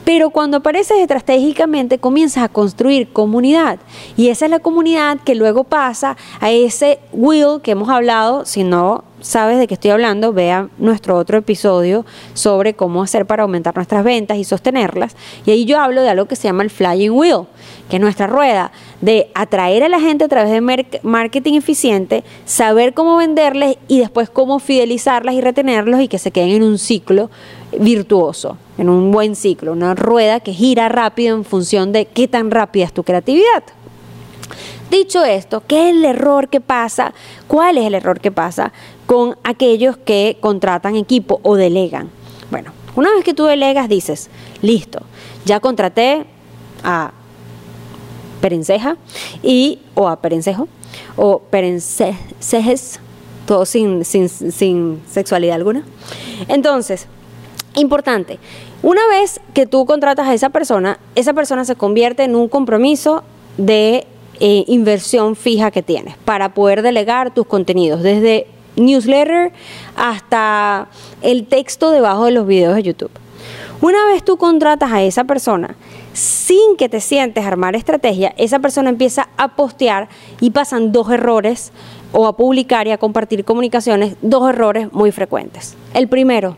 Pero 0.07 0.31
cuando 0.31 0.59
apareces 0.59 0.99
estratégicamente 0.99 1.99
comienzas 1.99 2.45
a 2.45 2.49
construir 2.49 3.13
comunidad 3.13 3.81
y 4.17 4.29
esa 4.29 4.45
es 4.45 4.53
la 4.53 4.61
comunidad 4.61 5.19
que 5.25 5.35
luego 5.35 5.65
pasa 5.65 6.17
a 6.39 6.53
ese 6.53 7.01
will 7.13 7.61
que 7.61 7.73
hemos 7.73 7.89
hablado, 7.89 8.45
si 8.45 8.63
no 8.63 9.03
sabes 9.21 9.59
de 9.59 9.67
qué 9.67 9.75
estoy 9.75 9.91
hablando, 9.91 10.33
vea 10.33 10.69
nuestro 10.79 11.17
otro 11.17 11.39
episodio 11.39 12.07
sobre 12.35 12.75
cómo 12.75 13.03
hacer 13.03 13.27
para 13.27 13.43
aumentar 13.43 13.75
nuestras 13.75 14.05
ventas 14.05 14.39
y 14.39 14.45
sostenerlas. 14.45 15.17
Y 15.45 15.51
ahí 15.51 15.65
yo 15.65 15.81
hablo 15.81 16.03
de 16.03 16.11
algo 16.11 16.27
que 16.27 16.37
se 16.37 16.45
llama 16.45 16.63
el 16.63 16.71
flying 16.71 17.11
wheel, 17.11 17.47
que 17.91 17.97
es 17.97 18.01
nuestra 18.01 18.29
rueda 18.29 18.71
de 19.01 19.31
atraer 19.35 19.83
a 19.83 19.89
la 19.89 19.99
gente 19.99 20.25
a 20.25 20.29
través 20.29 20.53
de 20.53 21.01
marketing 21.03 21.55
eficiente, 21.55 22.23
saber 22.45 22.95
cómo 22.95 23.17
venderles 23.17 23.77
y 23.89 23.99
después 23.99 24.31
cómo 24.31 24.61
fidelizarlas 24.61 25.35
y 25.35 25.41
retenerlos 25.41 26.01
y 26.01 26.07
que 26.07 26.19
se 26.19 26.31
queden 26.31 26.51
en 26.51 26.63
un 26.63 26.79
ciclo 26.79 27.29
virtuoso, 27.79 28.57
en 28.79 28.89
un 28.89 29.11
buen 29.11 29.37
ciclo, 29.37 29.73
una 29.73 29.95
rueda 29.95 30.41
que 30.41 30.53
gira 30.53 30.89
rápido 30.89 31.37
en 31.37 31.45
función 31.45 31.93
de 31.93 32.07
qué 32.07 32.29
tan 32.29 32.51
rápida 32.51 32.85
es 32.85 32.93
tu 32.93 33.03
creatividad. 33.03 33.65
Dicho 34.91 35.25
esto, 35.25 35.63
¿qué 35.67 35.91
es 35.91 35.97
el 35.97 36.05
error 36.05 36.49
que 36.49 36.61
pasa? 36.61 37.13
¿Cuál 37.49 37.79
es 37.79 37.87
el 37.87 37.95
error 37.95 38.21
que 38.21 38.31
pasa 38.31 38.73
con 39.07 39.37
aquellos 39.43 39.97
que 39.97 40.39
contratan 40.41 40.95
equipo 40.95 41.41
o 41.43 41.57
delegan? 41.57 42.11
Bueno, 42.51 42.73
una 42.95 43.13
vez 43.13 43.25
que 43.25 43.35
tú 43.35 43.45
delegas 43.45 43.89
dices, 43.89 44.31
listo, 44.63 45.01
ya 45.45 45.59
contraté 45.59 46.27
a 46.85 47.13
Perenceja 48.41 48.97
y 49.43 49.81
o 49.95 50.09
a 50.09 50.21
Perencejo 50.21 50.69
o 51.17 51.41
Perencejes, 51.41 53.01
todo 53.45 53.67
sin, 53.67 54.05
sin, 54.05 54.29
sin 54.29 55.03
sexualidad 55.11 55.57
alguna. 55.57 55.85
Entonces, 56.47 57.09
importante, 57.77 58.39
una 58.83 59.07
vez 59.09 59.41
que 59.55 59.67
tú 59.67 59.87
contratas 59.87 60.27
a 60.27 60.35
esa 60.35 60.51
persona, 60.51 60.99
esa 61.15 61.33
persona 61.33 61.65
se 61.65 61.77
convierte 61.77 62.25
en 62.25 62.35
un 62.35 62.49
compromiso 62.49 63.23
de 63.57 64.07
eh, 64.41 64.65
inversión 64.67 65.37
fija 65.37 65.71
que 65.71 65.83
tienes 65.83 66.17
para 66.25 66.53
poder 66.53 66.83
delegar 66.83 67.33
tus 67.33 67.47
contenidos, 67.47 68.03
desde 68.03 68.47
newsletter 68.77 69.53
hasta 69.97 70.89
el 71.23 71.47
texto 71.47 71.91
debajo 71.91 72.27
de 72.27 72.33
los 72.33 72.47
videos 72.47 72.75
de 72.75 72.83
YouTube. 72.83 73.11
Una 73.81 74.07
vez 74.07 74.25
tú 74.25 74.37
contratas 74.37 74.91
a 74.91 75.03
esa 75.03 75.25
persona, 75.25 75.77
sin 76.13 76.77
que 76.79 76.89
te 76.89 77.01
sientes 77.01 77.45
armar 77.45 77.77
estrategia, 77.77 78.35
esa 78.39 78.59
persona 78.59 78.89
empieza 78.89 79.29
a 79.37 79.49
postear 79.55 80.09
y 80.41 80.51
pasan 80.51 80.93
dos 80.93 81.11
errores 81.11 81.73
o 82.13 82.27
a 82.27 82.37
publicar 82.37 82.87
y 82.87 82.93
a 82.93 82.99
compartir 82.99 83.45
comunicaciones, 83.45 84.17
dos 84.23 84.49
errores 84.49 84.91
muy 84.93 85.13
frecuentes. 85.13 85.77
El 85.93 86.09
primero, 86.09 86.57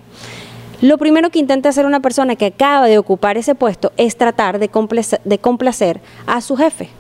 lo 0.81 0.99
primero 0.99 1.31
que 1.31 1.39
intenta 1.39 1.69
hacer 1.69 1.87
una 1.87 2.01
persona 2.01 2.37
que 2.37 2.47
acaba 2.47 2.87
de 2.87 2.99
ocupar 2.99 3.37
ese 3.37 3.55
puesto 3.55 3.93
es 3.97 4.17
tratar 4.17 4.59
de 4.59 4.69
complacer 5.41 6.01
a 6.27 6.41
su 6.41 6.57
jefe 6.57 6.91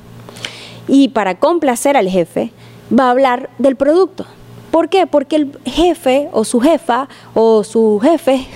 y 0.88 1.08
para 1.08 1.38
complacer 1.38 1.96
al 1.96 2.08
jefe 2.08 2.50
va 2.90 3.04
a 3.04 3.10
hablar 3.10 3.50
del 3.58 3.76
producto. 3.76 4.26
¿Por 4.70 4.88
qué? 4.88 5.06
Porque 5.06 5.36
el 5.36 5.58
jefe 5.64 6.28
o 6.32 6.44
su 6.44 6.60
jefa 6.60 7.08
o 7.34 7.64
su 7.64 8.00
jefe 8.02 8.46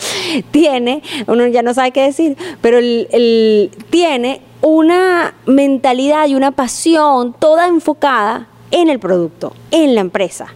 tiene, 0.50 1.02
uno 1.26 1.46
ya 1.46 1.62
no 1.62 1.74
sabe 1.74 1.90
qué 1.90 2.02
decir, 2.02 2.36
pero 2.60 2.78
él, 2.78 3.70
tiene 3.90 4.42
una 4.62 5.34
mentalidad 5.46 6.26
y 6.26 6.34
una 6.34 6.52
pasión 6.52 7.34
toda 7.38 7.68
enfocada 7.68 8.48
en 8.70 8.88
el 8.88 8.98
producto, 8.98 9.54
en 9.70 9.94
la 9.94 10.00
empresa. 10.00 10.46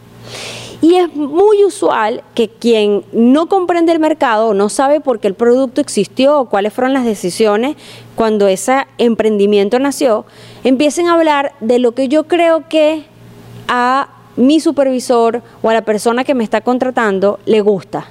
Y 0.82 0.96
es 0.96 1.14
muy 1.14 1.64
usual 1.64 2.24
que 2.34 2.48
quien 2.48 3.04
no 3.12 3.46
comprende 3.46 3.92
el 3.92 4.00
mercado, 4.00 4.52
no 4.52 4.68
sabe 4.68 5.00
por 5.00 5.20
qué 5.20 5.28
el 5.28 5.34
producto 5.34 5.80
existió 5.80 6.40
o 6.40 6.46
cuáles 6.46 6.72
fueron 6.72 6.92
las 6.92 7.04
decisiones 7.04 7.76
cuando 8.16 8.48
ese 8.48 8.84
emprendimiento 8.98 9.78
nació, 9.78 10.26
empiecen 10.64 11.06
a 11.06 11.14
hablar 11.14 11.52
de 11.60 11.78
lo 11.78 11.92
que 11.92 12.08
yo 12.08 12.24
creo 12.24 12.68
que 12.68 13.04
a 13.68 14.08
mi 14.34 14.58
supervisor 14.58 15.42
o 15.62 15.70
a 15.70 15.74
la 15.74 15.82
persona 15.82 16.24
que 16.24 16.34
me 16.34 16.42
está 16.42 16.62
contratando 16.62 17.38
le 17.46 17.60
gusta. 17.60 18.08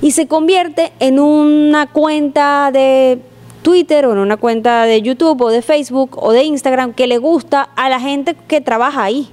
Y 0.00 0.12
se 0.12 0.26
convierte 0.26 0.92
en 1.00 1.20
una 1.20 1.86
cuenta 1.86 2.70
de 2.72 3.20
Twitter 3.60 4.06
o 4.06 4.12
en 4.12 4.18
una 4.18 4.38
cuenta 4.38 4.84
de 4.86 5.02
YouTube 5.02 5.42
o 5.42 5.50
de 5.50 5.60
Facebook 5.60 6.16
o 6.16 6.32
de 6.32 6.44
Instagram 6.44 6.94
que 6.94 7.06
le 7.06 7.18
gusta 7.18 7.68
a 7.76 7.90
la 7.90 8.00
gente 8.00 8.34
que 8.48 8.62
trabaja 8.62 9.02
ahí. 9.02 9.28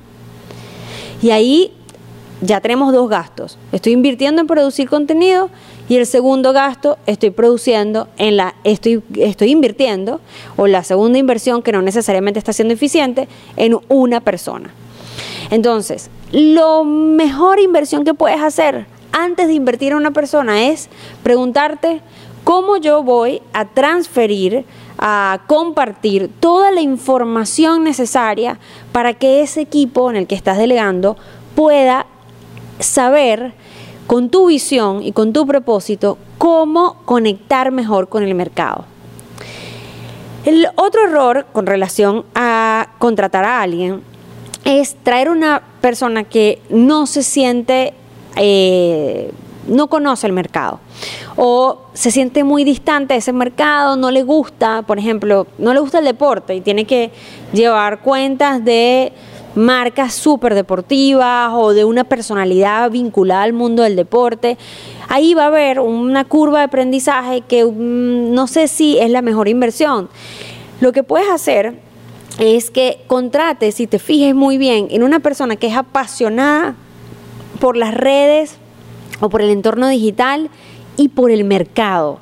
Y 1.21 1.31
ahí 1.31 1.71
ya 2.43 2.59
tenemos 2.59 2.93
dos 2.93 3.09
gastos. 3.09 3.57
Estoy 3.71 3.93
invirtiendo 3.93 4.41
en 4.41 4.47
producir 4.47 4.89
contenido 4.89 5.50
y 5.88 5.95
el 5.95 6.05
segundo 6.05 6.53
gasto 6.53 6.97
estoy 7.05 7.29
produciendo 7.29 8.07
en 8.17 8.38
la 8.38 8.55
estoy 8.63 9.01
estoy 9.17 9.51
invirtiendo 9.51 10.19
o 10.57 10.67
la 10.67 10.83
segunda 10.83 11.17
inversión 11.17 11.62
que 11.62 11.71
no 11.71 11.81
necesariamente 11.81 12.39
está 12.39 12.53
siendo 12.53 12.73
eficiente 12.73 13.27
en 13.55 13.77
una 13.88 14.19
persona. 14.19 14.71
Entonces, 15.51 16.09
lo 16.31 16.83
mejor 16.83 17.59
inversión 17.59 18.03
que 18.03 18.13
puedes 18.13 18.41
hacer 18.41 18.88
antes 19.12 19.47
de 19.47 19.53
invertir 19.53 19.91
en 19.91 19.97
una 19.97 20.12
persona 20.12 20.67
es 20.67 20.89
preguntarte 21.21 22.01
cómo 22.43 22.77
yo 22.77 23.03
voy 23.03 23.41
a 23.53 23.65
transferir, 23.65 24.65
a 24.97 25.41
compartir 25.47 26.29
toda 26.39 26.71
la 26.71 26.81
información 26.81 27.83
necesaria 27.83 28.59
para 28.91 29.13
que 29.13 29.41
ese 29.41 29.62
equipo 29.62 30.09
en 30.09 30.17
el 30.17 30.27
que 30.27 30.35
estás 30.35 30.57
delegando 30.57 31.15
pueda 31.55 32.07
saber 32.79 33.53
con 34.07 34.29
tu 34.29 34.47
visión 34.47 35.01
y 35.03 35.11
con 35.11 35.33
tu 35.33 35.45
propósito 35.47 36.17
cómo 36.37 36.95
conectar 37.05 37.71
mejor 37.71 38.09
con 38.09 38.23
el 38.23 38.35
mercado. 38.35 38.85
El 40.45 40.67
otro 40.75 41.05
error 41.05 41.45
con 41.53 41.65
relación 41.65 42.25
a 42.35 42.89
contratar 42.99 43.45
a 43.45 43.61
alguien 43.61 44.01
es 44.65 44.95
traer 45.03 45.29
una 45.29 45.61
persona 45.79 46.25
que 46.25 46.61
no 46.69 47.05
se 47.05 47.23
siente, 47.23 47.93
eh, 48.35 49.31
no 49.67 49.87
conoce 49.87 50.27
el 50.27 50.33
mercado 50.33 50.81
o 51.35 51.83
se 51.93 52.11
siente 52.11 52.43
muy 52.43 52.63
distante 52.63 53.13
de 53.13 53.19
ese 53.19 53.33
mercado, 53.33 53.95
no 53.95 54.11
le 54.11 54.23
gusta, 54.23 54.81
por 54.83 54.99
ejemplo, 54.99 55.47
no 55.57 55.73
le 55.73 55.79
gusta 55.79 55.99
el 55.99 56.05
deporte 56.05 56.55
y 56.55 56.61
tiene 56.61 56.85
que 56.85 57.11
llevar 57.53 58.01
cuentas 58.01 58.63
de 58.63 59.13
marcas 59.55 60.13
súper 60.13 60.55
deportivas 60.55 61.51
o 61.53 61.74
de 61.74 61.86
una 61.86 62.03
personalidad 62.03 62.89
vinculada 62.89 63.43
al 63.43 63.53
mundo 63.53 63.83
del 63.83 63.95
deporte, 63.95 64.57
ahí 65.10 65.33
va 65.33 65.43
a 65.43 65.48
haber 65.48 65.79
una 65.79 66.25
curva 66.25 66.60
de 66.60 66.65
aprendizaje 66.65 67.41
que 67.41 67.65
mm, 67.65 68.33
no 68.33 68.48
sé 68.48 68.67
si 68.67 68.98
es 68.98 69.10
la 69.10 69.22
mejor 69.22 69.48
inversión. 69.48 70.10
Lo 70.81 70.91
que 70.91 71.03
puedes 71.03 71.29
hacer 71.29 71.79
es 72.39 72.72
que 72.72 73.03
contrates, 73.07 73.75
si 73.75 73.88
te 73.88 74.00
fijes 74.00 74.33
muy 74.33 74.57
bien, 74.57 74.88
en 74.89 75.03
una 75.03 75.19
persona 75.19 75.55
que 75.55 75.67
es 75.67 75.75
apasionada 75.75 76.75
por 77.60 77.77
las 77.77 77.93
redes 77.93 78.57
o 79.19 79.29
por 79.29 79.41
el 79.41 79.51
entorno 79.51 79.88
digital 79.88 80.50
y 80.98 81.10
por 81.10 81.31
el 81.31 81.43
mercado 81.43 82.19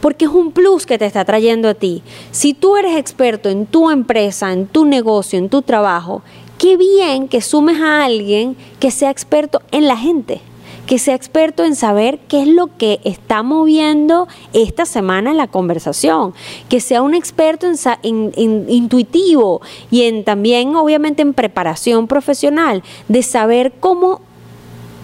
porque 0.00 0.24
es 0.24 0.30
un 0.30 0.52
plus 0.52 0.86
que 0.86 0.98
te 0.98 1.06
está 1.06 1.24
trayendo 1.24 1.68
a 1.68 1.74
ti. 1.74 2.02
Si 2.30 2.54
tú 2.54 2.76
eres 2.76 2.96
experto 2.96 3.48
en 3.48 3.66
tu 3.66 3.90
empresa, 3.90 4.52
en 4.52 4.66
tu 4.66 4.86
negocio, 4.86 5.38
en 5.38 5.48
tu 5.48 5.62
trabajo, 5.62 6.22
qué 6.60 6.76
bien 6.76 7.26
que 7.26 7.40
sumes 7.40 7.80
a 7.80 8.04
alguien 8.04 8.54
que 8.78 8.90
sea 8.90 9.10
experto 9.10 9.62
en 9.72 9.88
la 9.88 9.96
gente 9.96 10.42
que 10.86 10.98
sea 10.98 11.14
experto 11.14 11.64
en 11.64 11.76
saber 11.76 12.18
qué 12.26 12.42
es 12.42 12.48
lo 12.48 12.76
que 12.76 12.98
está 13.04 13.44
moviendo 13.44 14.26
esta 14.52 14.86
semana 14.86 15.30
en 15.30 15.36
la 15.36 15.46
conversación, 15.46 16.34
que 16.68 16.80
sea 16.80 17.00
un 17.02 17.14
experto 17.14 17.68
en, 18.02 18.32
intuitivo 18.68 19.60
y 19.92 20.02
en 20.02 20.24
también 20.24 20.74
obviamente 20.74 21.22
en 21.22 21.32
preparación 21.32 22.08
profesional, 22.08 22.82
de 23.06 23.22
saber 23.22 23.72
cómo 23.78 24.20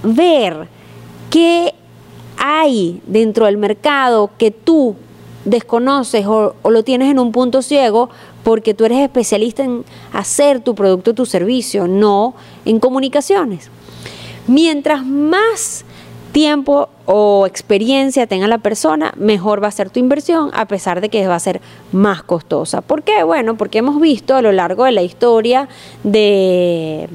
ver 0.03 0.67
qué 1.31 1.73
hay 2.37 3.01
dentro 3.07 3.47
del 3.47 3.57
mercado 3.57 4.31
que 4.39 4.51
tú 4.51 4.97
desconoces 5.45 6.27
o, 6.27 6.57
o, 6.63 6.71
lo 6.71 6.83
tienes 6.83 7.13
en 7.13 7.21
un 7.21 7.31
punto 7.31 7.63
ciego 7.63 8.11
porque 8.47 8.75
tú 8.75 8.85
eres 8.85 9.01
especialista 9.01 9.65
en 9.65 9.85
hacer 10.13 10.61
tu 10.61 10.77
producto, 10.77 11.15
tu 11.15 11.27
servicio, 11.27 11.89
no 11.89 12.37
en 12.65 12.79
comunicaciones. 12.79 13.73
Mientras 14.47 15.05
más 15.05 15.85
tiempo 16.31 16.89
o 17.07 17.45
experiencia 17.49 18.29
tenga 18.29 18.47
la 18.47 18.59
persona, 18.59 19.13
mejor 19.17 19.61
va 19.61 19.67
a 19.67 19.73
ser 19.73 19.91
tu 19.91 19.99
inversión, 19.99 20.51
a 20.55 20.69
pesar 20.69 21.01
de 21.01 21.09
que 21.09 21.27
va 21.27 21.35
a 21.35 21.41
ser 21.41 21.61
más 21.91 22.23
costosa. 22.23 22.83
¿Por 22.83 23.03
qué? 23.03 23.25
Bueno, 23.25 23.57
porque 23.57 23.79
hemos 23.79 24.01
visto 24.01 24.37
a 24.37 24.43
lo 24.43 24.53
largo 24.53 24.85
de 24.85 24.93
la 24.93 25.03
historia 25.03 25.69
de 26.05 27.09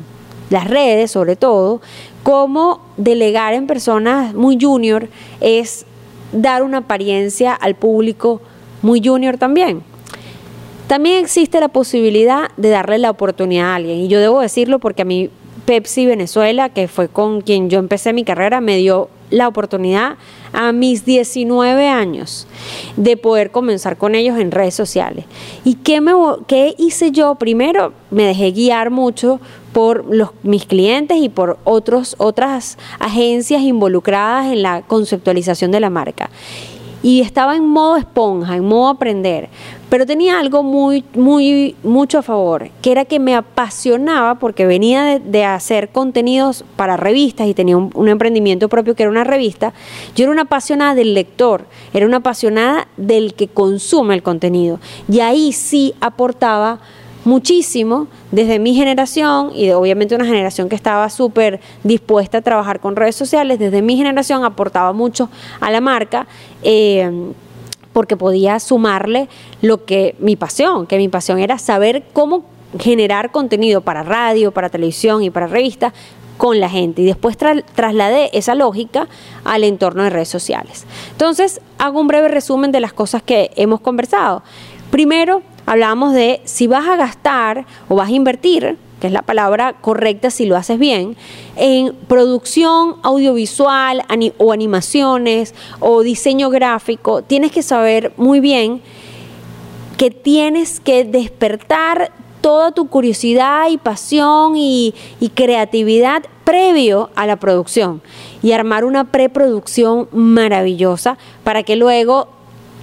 las 0.49 0.67
redes, 0.67 1.11
sobre 1.11 1.37
todo, 1.37 1.79
cómo 2.23 2.81
delegar 2.97 3.53
en 3.53 3.67
personas 3.67 4.33
muy 4.33 4.57
junior 4.59 5.07
es 5.39 5.85
dar 6.33 6.61
una 6.61 6.79
apariencia 6.79 7.53
al 7.53 7.75
público 7.75 8.41
muy 8.81 9.01
junior 9.01 9.37
también. 9.37 9.89
También 10.91 11.23
existe 11.23 11.61
la 11.61 11.69
posibilidad 11.69 12.49
de 12.57 12.67
darle 12.67 12.97
la 12.97 13.11
oportunidad 13.11 13.67
a 13.67 13.75
alguien, 13.75 13.99
y 13.99 14.07
yo 14.09 14.19
debo 14.19 14.41
decirlo 14.41 14.79
porque 14.79 15.03
a 15.03 15.05
mí 15.05 15.29
Pepsi 15.63 16.05
Venezuela, 16.05 16.67
que 16.67 16.89
fue 16.89 17.07
con 17.07 17.39
quien 17.39 17.69
yo 17.69 17.79
empecé 17.79 18.11
mi 18.11 18.25
carrera, 18.25 18.59
me 18.59 18.75
dio 18.75 19.07
la 19.29 19.47
oportunidad 19.47 20.17
a 20.51 20.73
mis 20.73 21.05
19 21.05 21.87
años 21.87 22.45
de 22.97 23.15
poder 23.15 23.51
comenzar 23.51 23.97
con 23.97 24.15
ellos 24.15 24.37
en 24.37 24.51
redes 24.51 24.75
sociales. 24.75 25.23
¿Y 25.63 25.75
qué, 25.75 26.01
me, 26.01 26.11
qué 26.47 26.75
hice 26.77 27.11
yo? 27.11 27.35
Primero 27.35 27.93
me 28.09 28.23
dejé 28.23 28.51
guiar 28.51 28.89
mucho 28.89 29.39
por 29.71 30.13
los, 30.13 30.31
mis 30.43 30.65
clientes 30.65 31.15
y 31.21 31.29
por 31.29 31.57
otros, 31.63 32.15
otras 32.17 32.77
agencias 32.99 33.61
involucradas 33.61 34.51
en 34.51 34.61
la 34.61 34.81
conceptualización 34.81 35.71
de 35.71 35.79
la 35.79 35.89
marca 35.89 36.29
y 37.03 37.21
estaba 37.21 37.55
en 37.55 37.65
modo 37.65 37.97
esponja, 37.97 38.55
en 38.55 38.65
modo 38.65 38.89
aprender, 38.89 39.49
pero 39.89 40.05
tenía 40.05 40.39
algo 40.39 40.63
muy, 40.63 41.03
muy, 41.15 41.75
mucho 41.83 42.19
a 42.19 42.21
favor, 42.21 42.69
que 42.81 42.91
era 42.91 43.03
que 43.05 43.19
me 43.19 43.35
apasionaba 43.35 44.35
porque 44.35 44.65
venía 44.65 45.19
de, 45.19 45.43
hacer 45.43 45.89
contenidos 45.89 46.63
para 46.77 46.95
revistas 46.95 47.47
y 47.47 47.53
tenía 47.53 47.75
un, 47.75 48.07
emprendimiento 48.07 48.69
propio 48.69 48.95
que 48.95 49.03
era 49.03 49.09
una 49.09 49.25
revista. 49.25 49.73
Yo 50.15 50.23
era 50.23 50.31
una 50.31 50.43
apasionada 50.43 50.95
del 50.95 51.13
lector, 51.13 51.65
era 51.93 52.05
una 52.05 52.17
apasionada 52.17 52.87
del 52.95 53.33
que 53.33 53.49
consume 53.49 54.13
el 54.15 54.23
contenido 54.23 54.79
y 55.09 55.19
ahí 55.19 55.51
sí 55.51 55.93
aportaba 55.99 56.79
muchísimo 57.25 58.07
desde 58.31 58.59
mi 58.59 58.73
generación 58.73 59.51
y 59.55 59.71
obviamente 59.71 60.15
una 60.15 60.25
generación 60.25 60.69
que 60.69 60.75
estaba 60.75 61.09
súper 61.09 61.59
dispuesta 61.83 62.39
a 62.39 62.41
trabajar 62.41 62.79
con 62.79 62.95
redes 62.95 63.15
sociales, 63.15 63.59
desde 63.59 63.81
mi 63.81 63.97
generación 63.97 64.43
aportaba 64.43 64.93
mucho 64.93 65.29
a 65.59 65.71
la 65.71 65.81
marca. 65.81 66.27
Eh, 66.63 67.31
porque 67.93 68.15
podía 68.15 68.59
sumarle 68.59 69.27
lo 69.61 69.85
que 69.85 70.15
mi 70.19 70.37
pasión, 70.37 70.87
que 70.87 70.97
mi 70.97 71.09
pasión 71.09 71.39
era 71.39 71.57
saber 71.57 72.03
cómo 72.13 72.45
generar 72.79 73.31
contenido 73.31 73.81
para 73.81 74.03
radio, 74.03 74.51
para 74.51 74.69
televisión 74.69 75.23
y 75.23 75.29
para 75.29 75.47
revistas 75.47 75.93
con 76.37 76.59
la 76.59 76.69
gente 76.69 77.03
y 77.03 77.05
después 77.05 77.37
trasladé 77.37 78.35
esa 78.35 78.55
lógica 78.55 79.07
al 79.43 79.63
entorno 79.63 80.03
de 80.03 80.09
redes 80.09 80.29
sociales. 80.29 80.85
Entonces, 81.11 81.61
hago 81.77 81.99
un 81.99 82.07
breve 82.07 82.29
resumen 82.29 82.71
de 82.71 82.79
las 82.79 82.93
cosas 82.93 83.21
que 83.21 83.51
hemos 83.55 83.79
conversado. 83.81 84.41
Primero, 84.89 85.43
hablábamos 85.65 86.13
de 86.13 86.41
si 86.45 86.67
vas 86.67 86.87
a 86.87 86.95
gastar 86.95 87.65
o 87.89 87.95
vas 87.95 88.09
a 88.09 88.13
invertir, 88.13 88.77
que 88.99 89.07
es 89.07 89.13
la 89.13 89.23
palabra 89.23 89.73
correcta 89.81 90.29
si 90.29 90.45
lo 90.45 90.55
haces 90.55 90.77
bien, 90.77 91.15
en 91.55 91.95
producción 92.07 92.97
audiovisual 93.01 94.03
o 94.37 94.51
animaciones 94.51 95.55
o 95.79 96.01
diseño 96.01 96.49
gráfico, 96.49 97.23
tienes 97.23 97.51
que 97.51 97.63
saber 97.63 98.13
muy 98.17 98.39
bien 98.39 98.81
que 99.97 100.11
tienes 100.11 100.79
que 100.79 101.03
despertar 101.03 102.11
toda 102.41 102.71
tu 102.71 102.87
curiosidad 102.87 103.69
y 103.69 103.77
pasión 103.77 104.55
y, 104.55 104.95
y, 105.19 105.29
creatividad 105.29 106.23
previo 106.43 107.11
a 107.15 107.27
la 107.27 107.35
producción 107.35 108.01
y 108.41 108.51
armar 108.51 108.83
una 108.83 109.11
preproducción 109.11 110.09
maravillosa 110.11 111.19
para 111.43 111.61
que 111.61 111.75
luego 111.75 112.29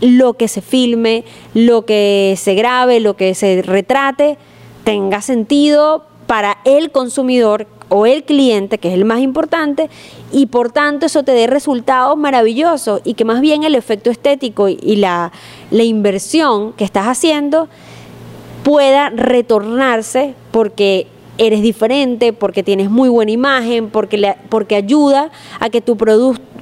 lo 0.00 0.34
que 0.34 0.48
se 0.48 0.60
filme, 0.60 1.24
lo 1.54 1.84
que 1.84 2.34
se 2.36 2.54
grabe, 2.54 3.00
lo 3.00 3.16
que 3.16 3.34
se 3.34 3.62
retrate, 3.62 4.38
tenga 4.84 5.20
sentido 5.22 6.04
para 6.26 6.58
el 6.64 6.90
consumidor 6.90 7.66
o 7.88 8.06
el 8.06 8.24
cliente, 8.24 8.78
que 8.78 8.88
es 8.88 8.94
el 8.94 9.04
más 9.04 9.20
importante, 9.20 9.88
y 10.30 10.46
por 10.46 10.70
tanto 10.70 11.06
eso 11.06 11.22
te 11.22 11.32
dé 11.32 11.46
resultados 11.46 12.16
maravillosos 12.16 13.00
y 13.04 13.14
que 13.14 13.24
más 13.24 13.40
bien 13.40 13.64
el 13.64 13.74
efecto 13.74 14.10
estético 14.10 14.68
y 14.68 14.96
la, 14.96 15.32
la 15.70 15.82
inversión 15.84 16.74
que 16.74 16.84
estás 16.84 17.06
haciendo 17.06 17.68
pueda 18.62 19.08
retornarse 19.08 20.34
porque 20.50 21.06
eres 21.38 21.62
diferente, 21.62 22.32
porque 22.32 22.62
tienes 22.62 22.90
muy 22.90 23.08
buena 23.08 23.30
imagen, 23.30 23.88
porque, 23.90 24.34
porque 24.48 24.74
ayuda 24.76 25.30
a 25.60 25.70
que 25.70 25.80
tu 25.80 25.96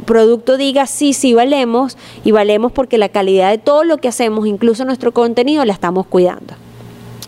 producto 0.07 0.57
diga 0.57 0.87
sí, 0.87 1.13
sí 1.13 1.35
valemos 1.35 1.99
y 2.25 2.31
valemos 2.31 2.73
porque 2.73 2.97
la 2.97 3.11
calidad 3.11 3.51
de 3.51 3.59
todo 3.59 3.85
lo 3.85 3.99
que 3.99 4.09
hacemos, 4.09 4.47
incluso 4.47 4.85
nuestro 4.87 5.13
contenido, 5.13 5.65
la 5.65 5.75
estamos 5.75 6.07
cuidando. 6.07 6.55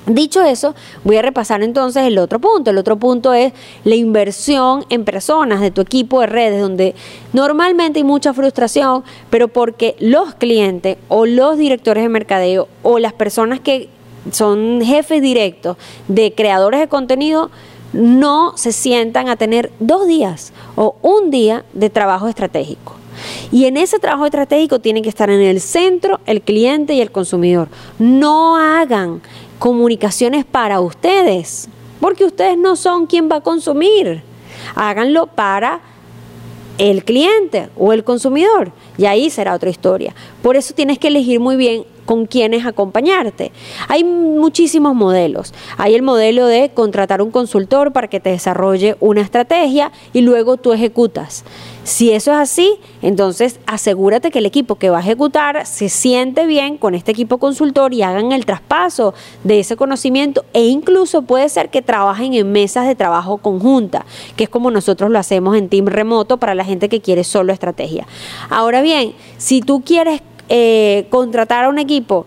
Dicho 0.08 0.42
eso, 0.42 0.74
voy 1.04 1.18
a 1.18 1.22
repasar 1.22 1.62
entonces 1.62 2.04
el 2.04 2.16
otro 2.16 2.38
punto. 2.38 2.70
El 2.70 2.78
otro 2.78 2.96
punto 2.96 3.34
es 3.34 3.52
la 3.84 3.94
inversión 3.94 4.86
en 4.88 5.04
personas 5.04 5.60
de 5.60 5.70
tu 5.70 5.82
equipo 5.82 6.22
de 6.22 6.26
redes, 6.28 6.62
donde 6.62 6.94
normalmente 7.34 7.98
hay 7.98 8.04
mucha 8.04 8.32
frustración, 8.32 9.04
pero 9.28 9.48
porque 9.48 9.96
los 9.98 10.34
clientes 10.34 10.96
o 11.08 11.26
los 11.26 11.58
directores 11.58 12.02
de 12.02 12.08
mercadeo 12.08 12.68
o 12.82 12.98
las 12.98 13.12
personas 13.12 13.60
que 13.60 13.90
son 14.32 14.80
jefes 14.82 15.20
directos 15.20 15.76
de 16.08 16.32
creadores 16.32 16.80
de 16.80 16.88
contenido, 16.88 17.50
no 17.92 18.56
se 18.56 18.72
sientan 18.72 19.28
a 19.28 19.36
tener 19.36 19.72
dos 19.80 20.06
días 20.06 20.52
o 20.76 20.96
un 21.02 21.30
día 21.30 21.64
de 21.72 21.90
trabajo 21.90 22.28
estratégico. 22.28 22.94
Y 23.50 23.64
en 23.64 23.76
ese 23.76 23.98
trabajo 23.98 24.26
estratégico 24.26 24.78
tiene 24.78 25.02
que 25.02 25.08
estar 25.08 25.30
en 25.30 25.40
el 25.40 25.60
centro 25.60 26.20
el 26.26 26.42
cliente 26.42 26.94
y 26.94 27.00
el 27.00 27.10
consumidor. 27.10 27.68
No 27.98 28.56
hagan 28.56 29.20
comunicaciones 29.58 30.44
para 30.44 30.80
ustedes, 30.80 31.68
porque 32.00 32.24
ustedes 32.24 32.56
no 32.56 32.76
son 32.76 33.06
quien 33.06 33.28
va 33.28 33.36
a 33.36 33.40
consumir. 33.40 34.22
Háganlo 34.74 35.26
para 35.26 35.80
el 36.78 37.04
cliente 37.04 37.68
o 37.76 37.92
el 37.92 38.04
consumidor. 38.04 38.70
Y 38.96 39.06
ahí 39.06 39.30
será 39.30 39.54
otra 39.54 39.70
historia. 39.70 40.14
Por 40.42 40.56
eso 40.56 40.74
tienes 40.74 40.98
que 40.98 41.08
elegir 41.08 41.40
muy 41.40 41.56
bien 41.56 41.84
con 42.08 42.24
quiénes 42.24 42.64
acompañarte. 42.64 43.52
Hay 43.86 44.02
muchísimos 44.02 44.94
modelos. 44.94 45.52
Hay 45.76 45.94
el 45.94 46.00
modelo 46.00 46.46
de 46.46 46.70
contratar 46.70 47.20
un 47.20 47.30
consultor 47.30 47.92
para 47.92 48.08
que 48.08 48.18
te 48.18 48.30
desarrolle 48.30 48.96
una 48.98 49.20
estrategia 49.20 49.92
y 50.14 50.22
luego 50.22 50.56
tú 50.56 50.72
ejecutas. 50.72 51.44
Si 51.84 52.10
eso 52.10 52.32
es 52.32 52.38
así, 52.38 52.76
entonces 53.02 53.60
asegúrate 53.66 54.30
que 54.30 54.38
el 54.38 54.46
equipo 54.46 54.76
que 54.76 54.88
va 54.88 54.98
a 54.98 55.00
ejecutar 55.02 55.66
se 55.66 55.90
siente 55.90 56.46
bien 56.46 56.78
con 56.78 56.94
este 56.94 57.10
equipo 57.10 57.36
consultor 57.36 57.92
y 57.92 58.00
hagan 58.00 58.32
el 58.32 58.46
traspaso 58.46 59.12
de 59.44 59.60
ese 59.60 59.76
conocimiento 59.76 60.46
e 60.54 60.64
incluso 60.64 61.20
puede 61.20 61.50
ser 61.50 61.68
que 61.68 61.82
trabajen 61.82 62.32
en 62.32 62.50
mesas 62.50 62.86
de 62.86 62.94
trabajo 62.94 63.36
conjunta, 63.36 64.06
que 64.34 64.44
es 64.44 64.50
como 64.50 64.70
nosotros 64.70 65.10
lo 65.10 65.18
hacemos 65.18 65.58
en 65.58 65.68
team 65.68 65.86
remoto 65.86 66.38
para 66.38 66.54
la 66.54 66.64
gente 66.64 66.88
que 66.88 67.02
quiere 67.02 67.22
solo 67.22 67.52
estrategia. 67.52 68.06
Ahora 68.48 68.80
bien, 68.80 69.12
si 69.36 69.60
tú 69.60 69.82
quieres 69.82 70.22
eh, 70.48 71.06
contratar 71.10 71.64
a 71.64 71.68
un 71.68 71.78
equipo 71.78 72.26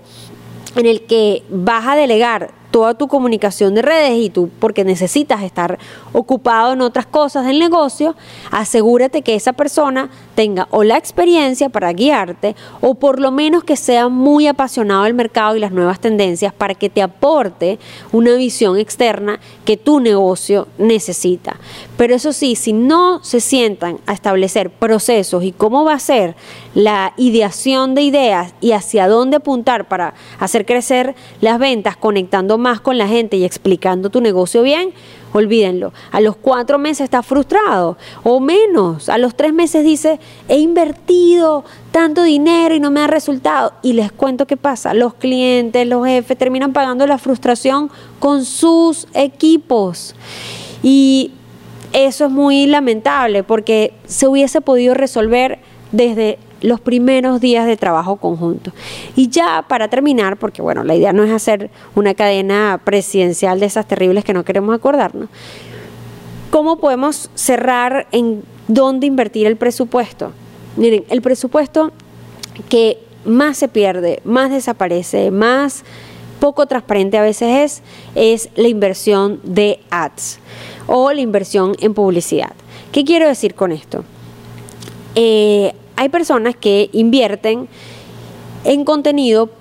en 0.75 0.85
el 0.85 1.01
que 1.01 1.43
vas 1.49 1.87
a 1.87 1.95
delegar 1.95 2.60
toda 2.71 2.93
tu 2.93 3.07
comunicación 3.07 3.75
de 3.75 3.81
redes 3.81 4.17
y 4.17 4.29
tú 4.29 4.49
porque 4.59 4.83
necesitas 4.83 5.43
estar 5.43 5.77
ocupado 6.13 6.73
en 6.73 6.81
otras 6.81 7.05
cosas 7.05 7.45
del 7.45 7.59
negocio, 7.59 8.15
asegúrate 8.49 9.21
que 9.21 9.35
esa 9.35 9.53
persona 9.53 10.09
tenga 10.35 10.67
o 10.71 10.83
la 10.83 10.97
experiencia 10.97 11.69
para 11.69 11.91
guiarte 11.93 12.55
o 12.79 12.95
por 12.95 13.19
lo 13.19 13.31
menos 13.31 13.63
que 13.63 13.75
sea 13.75 14.07
muy 14.07 14.47
apasionado 14.47 15.03
del 15.03 15.13
mercado 15.13 15.55
y 15.55 15.59
las 15.59 15.71
nuevas 15.71 15.99
tendencias 15.99 16.53
para 16.53 16.73
que 16.73 16.89
te 16.89 17.01
aporte 17.01 17.77
una 18.11 18.33
visión 18.33 18.77
externa 18.77 19.39
que 19.65 19.77
tu 19.77 19.99
negocio 19.99 20.67
necesita. 20.77 21.57
Pero 21.97 22.15
eso 22.15 22.33
sí, 22.33 22.55
si 22.55 22.73
no 22.73 23.23
se 23.23 23.39
sientan 23.39 23.99
a 24.05 24.13
establecer 24.13 24.69
procesos 24.69 25.43
y 25.43 25.51
cómo 25.51 25.83
va 25.83 25.93
a 25.93 25.99
ser 25.99 26.35
la 26.73 27.13
ideación 27.17 27.95
de 27.95 28.01
ideas 28.03 28.53
y 28.61 28.71
hacia 28.71 29.07
dónde 29.07 29.37
apuntar 29.37 29.87
para 29.87 30.13
hacer 30.39 30.65
crecer 30.65 31.15
las 31.41 31.59
ventas 31.59 31.97
conectando 31.97 32.57
más 32.61 32.79
con 32.79 32.97
la 32.97 33.07
gente 33.07 33.35
y 33.35 33.43
explicando 33.43 34.09
tu 34.09 34.21
negocio 34.21 34.61
bien, 34.61 34.93
olvídenlo. 35.33 35.91
A 36.11 36.21
los 36.21 36.35
cuatro 36.37 36.79
meses 36.79 37.01
está 37.01 37.23
frustrado 37.23 37.97
o 38.23 38.39
menos. 38.39 39.09
A 39.09 39.17
los 39.17 39.35
tres 39.35 39.53
meses 39.53 39.83
dice, 39.83 40.19
he 40.47 40.59
invertido 40.59 41.65
tanto 41.91 42.23
dinero 42.23 42.73
y 42.73 42.79
no 42.79 42.91
me 42.91 43.01
ha 43.01 43.07
resultado. 43.07 43.73
Y 43.81 43.93
les 43.93 44.11
cuento 44.11 44.47
qué 44.47 44.55
pasa. 44.55 44.93
Los 44.93 45.15
clientes, 45.15 45.85
los 45.87 46.05
jefes 46.05 46.37
terminan 46.37 46.71
pagando 46.71 47.05
la 47.07 47.17
frustración 47.17 47.91
con 48.19 48.45
sus 48.45 49.07
equipos. 49.13 50.15
Y 50.83 51.31
eso 51.93 52.25
es 52.25 52.31
muy 52.31 52.67
lamentable 52.67 53.43
porque 53.43 53.93
se 54.05 54.27
hubiese 54.27 54.61
podido 54.61 54.93
resolver 54.93 55.59
desde 55.91 56.39
los 56.61 56.79
primeros 56.79 57.41
días 57.41 57.65
de 57.65 57.77
trabajo 57.77 58.17
conjunto. 58.17 58.71
Y 59.15 59.29
ya 59.29 59.65
para 59.67 59.89
terminar, 59.89 60.37
porque 60.37 60.61
bueno, 60.61 60.83
la 60.83 60.95
idea 60.95 61.13
no 61.13 61.23
es 61.23 61.31
hacer 61.31 61.69
una 61.95 62.13
cadena 62.13 62.79
presidencial 62.83 63.59
de 63.59 63.65
esas 63.65 63.87
terribles 63.87 64.23
que 64.23 64.33
no 64.33 64.45
queremos 64.45 64.75
acordarnos, 64.75 65.29
¿cómo 66.49 66.77
podemos 66.77 67.29
cerrar 67.35 68.07
en 68.11 68.43
dónde 68.67 69.07
invertir 69.07 69.47
el 69.47 69.57
presupuesto? 69.57 70.31
Miren, 70.77 71.03
el 71.09 71.21
presupuesto 71.21 71.91
que 72.69 72.97
más 73.25 73.57
se 73.57 73.67
pierde, 73.67 74.21
más 74.23 74.51
desaparece, 74.51 75.31
más 75.31 75.83
poco 76.39 76.65
transparente 76.65 77.17
a 77.17 77.21
veces 77.21 77.81
es, 78.15 78.45
es 78.45 78.49
la 78.55 78.67
inversión 78.67 79.39
de 79.43 79.79
ads 79.91 80.39
o 80.87 81.11
la 81.11 81.21
inversión 81.21 81.75
en 81.79 81.93
publicidad. 81.93 82.51
¿Qué 82.91 83.05
quiero 83.05 83.27
decir 83.27 83.53
con 83.53 83.71
esto? 83.71 84.03
Eh, 85.15 85.73
hay 86.01 86.09
personas 86.09 86.55
que 86.55 86.89
invierten 86.93 87.67
en 88.63 88.85
contenido 88.85 89.51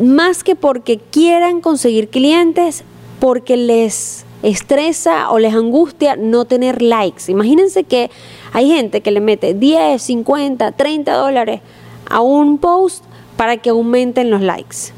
más 0.00 0.42
que 0.42 0.56
porque 0.56 0.96
quieran 0.96 1.60
conseguir 1.60 2.08
clientes, 2.08 2.84
porque 3.18 3.58
les 3.58 4.24
estresa 4.42 5.30
o 5.30 5.38
les 5.38 5.52
angustia 5.52 6.16
no 6.16 6.46
tener 6.46 6.80
likes. 6.80 7.30
Imagínense 7.30 7.84
que 7.84 8.10
hay 8.54 8.70
gente 8.70 9.02
que 9.02 9.10
le 9.10 9.20
mete 9.20 9.52
10, 9.52 10.00
50, 10.00 10.72
30 10.72 11.12
dólares 11.12 11.60
a 12.08 12.22
un 12.22 12.56
post 12.56 13.04
para 13.36 13.58
que 13.58 13.68
aumenten 13.68 14.30
los 14.30 14.40
likes. 14.40 14.94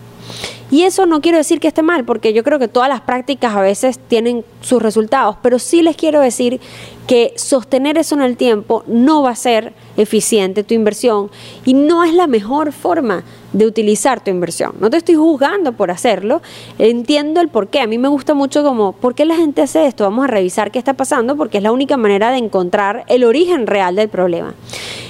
Y 0.73 0.85
eso 0.85 1.05
no 1.05 1.21
quiero 1.21 1.37
decir 1.37 1.61
que 1.61 1.69
esté 1.69 1.83
mal, 1.83 2.07
porque 2.07 2.33
yo 2.33 2.43
creo 2.43 2.59
que 2.59 2.67
todas 2.67 2.89
las 2.89 3.03
prácticas 3.03 3.55
a 3.55 3.61
veces 3.61 3.99
tienen 4.09 4.43
sus 4.63 4.81
resultados, 4.81 5.37
pero 5.43 5.59
sí 5.59 5.83
les 5.83 5.97
quiero 5.97 6.19
decir 6.19 6.63
que 7.07 7.35
sostener 7.37 7.99
eso 7.99 8.15
en 8.15 8.23
el 8.23 8.39
tiempo 8.39 8.83
no 8.87 9.21
va 9.21 9.33
a 9.33 9.37
ser 9.37 9.75
eficiente 9.99 10.65
tu 10.65 10.73
inversión 10.73 11.31
y 11.67 11.75
no 11.75 12.05
es 12.05 12.15
la 12.15 12.27
mejor 12.27 12.73
forma 12.73 13.23
de 13.53 13.67
utilizar 13.67 14.25
tu 14.25 14.31
inversión. 14.31 14.73
No 14.81 14.89
te 14.89 14.97
estoy 14.97 15.17
juzgando 15.17 15.75
por 15.75 15.91
hacerlo, 15.91 16.41
entiendo 16.79 17.43
el 17.43 17.49
por 17.49 17.69
qué. 17.69 17.81
A 17.81 17.87
mí 17.87 17.99
me 17.99 18.09
gusta 18.09 18.33
mucho 18.33 18.63
como, 18.63 18.93
¿por 18.93 19.15
qué 19.15 19.27
la 19.27 19.37
gente 19.37 19.61
hace 19.61 19.85
esto? 19.85 20.05
Vamos 20.05 20.25
a 20.25 20.29
revisar 20.29 20.71
qué 20.71 20.79
está 20.79 20.95
pasando 20.95 21.37
porque 21.37 21.59
es 21.59 21.63
la 21.63 21.73
única 21.73 21.99
manera 21.99 22.31
de 22.31 22.39
encontrar 22.39 23.05
el 23.09 23.25
origen 23.25 23.67
real 23.67 23.95
del 23.95 24.09
problema. 24.09 24.55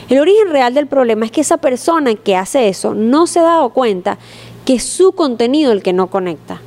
El 0.08 0.18
origen 0.18 0.50
real 0.50 0.74
del 0.74 0.88
problema 0.88 1.24
es 1.24 1.30
que 1.30 1.40
esa 1.40 1.58
persona 1.58 2.14
que 2.16 2.36
hace 2.36 2.68
eso 2.68 2.94
no 2.94 3.26
se 3.26 3.38
ha 3.38 3.44
dado 3.44 3.70
cuenta 3.70 4.18
que 4.64 4.74
es 4.74 4.84
su 4.84 5.12
contenido 5.12 5.72
el 5.72 5.82
que 5.82 5.92
no 5.92 6.08
conecta. 6.08 6.60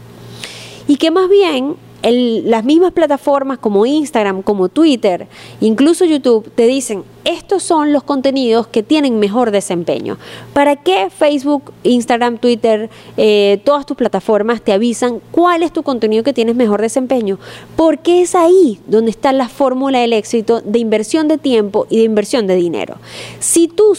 Y 0.87 0.97
que 0.97 1.11
más 1.11 1.29
bien 1.29 1.77
las 2.11 2.63
mismas 2.63 2.91
plataformas 2.91 3.57
como 3.57 3.85
Instagram, 3.85 4.43
como 4.43 4.69
Twitter, 4.69 5.27
incluso 5.59 6.05
YouTube, 6.05 6.51
te 6.53 6.67
dicen, 6.67 7.03
estos 7.23 7.63
son 7.63 7.93
los 7.93 8.03
contenidos 8.03 8.67
que 8.67 8.83
tienen 8.83 9.17
mejor 9.17 9.49
desempeño. 9.49 10.19
¿Para 10.53 10.75
qué 10.75 11.09
Facebook, 11.09 11.73
Instagram, 11.81 12.37
Twitter, 12.37 12.91
eh, 13.17 13.59
todas 13.63 13.87
tus 13.87 13.97
plataformas 13.97 14.61
te 14.61 14.71
avisan 14.71 15.19
cuál 15.31 15.63
es 15.63 15.73
tu 15.73 15.81
contenido 15.81 16.23
que 16.23 16.33
tienes 16.33 16.55
mejor 16.55 16.81
desempeño? 16.81 17.39
Porque 17.75 18.21
es 18.21 18.35
ahí 18.35 18.79
donde 18.85 19.09
está 19.09 19.33
la 19.33 19.49
fórmula 19.49 19.99
del 19.99 20.13
éxito 20.13 20.61
de 20.61 20.77
inversión 20.77 21.27
de 21.27 21.39
tiempo 21.39 21.87
y 21.89 21.97
de 21.97 22.03
inversión 22.03 22.45
de 22.45 22.55
dinero. 22.55 22.97
Si 23.39 23.67
tú 23.67 23.97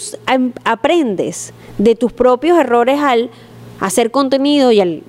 aprendes 0.63 1.53
de 1.79 1.97
tus 1.97 2.13
propios 2.13 2.57
errores 2.59 3.01
al 3.01 3.31
hacer 3.81 4.11
contenido 4.11 4.73
y 4.73 4.81
el, 4.81 5.03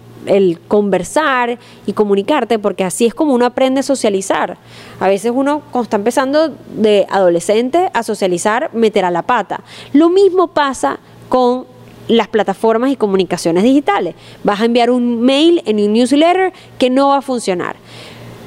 conversar 0.67 1.57
y 1.85 1.93
comunicarte, 1.93 2.59
porque 2.59 2.83
así 2.83 3.05
es 3.05 3.13
como 3.13 3.33
uno 3.33 3.45
aprende 3.45 3.79
a 3.79 3.83
socializar. 3.83 4.57
A 4.99 5.07
veces 5.07 5.31
uno, 5.33 5.61
cuando 5.71 5.83
está 5.83 5.97
empezando 5.97 6.53
de 6.75 7.07
adolescente 7.09 7.89
a 7.93 8.03
socializar, 8.03 8.69
meterá 8.73 9.09
la 9.09 9.21
pata. 9.21 9.61
Lo 9.93 10.09
mismo 10.09 10.47
pasa 10.47 10.99
con 11.29 11.65
las 12.07 12.27
plataformas 12.27 12.91
y 12.91 12.95
comunicaciones 12.95 13.63
digitales. 13.63 14.15
Vas 14.43 14.61
a 14.61 14.65
enviar 14.65 14.89
un 14.89 15.21
mail 15.21 15.61
en 15.65 15.79
un 15.79 15.93
newsletter 15.93 16.53
que 16.77 16.89
no 16.89 17.09
va 17.09 17.17
a 17.17 17.21
funcionar. 17.21 17.77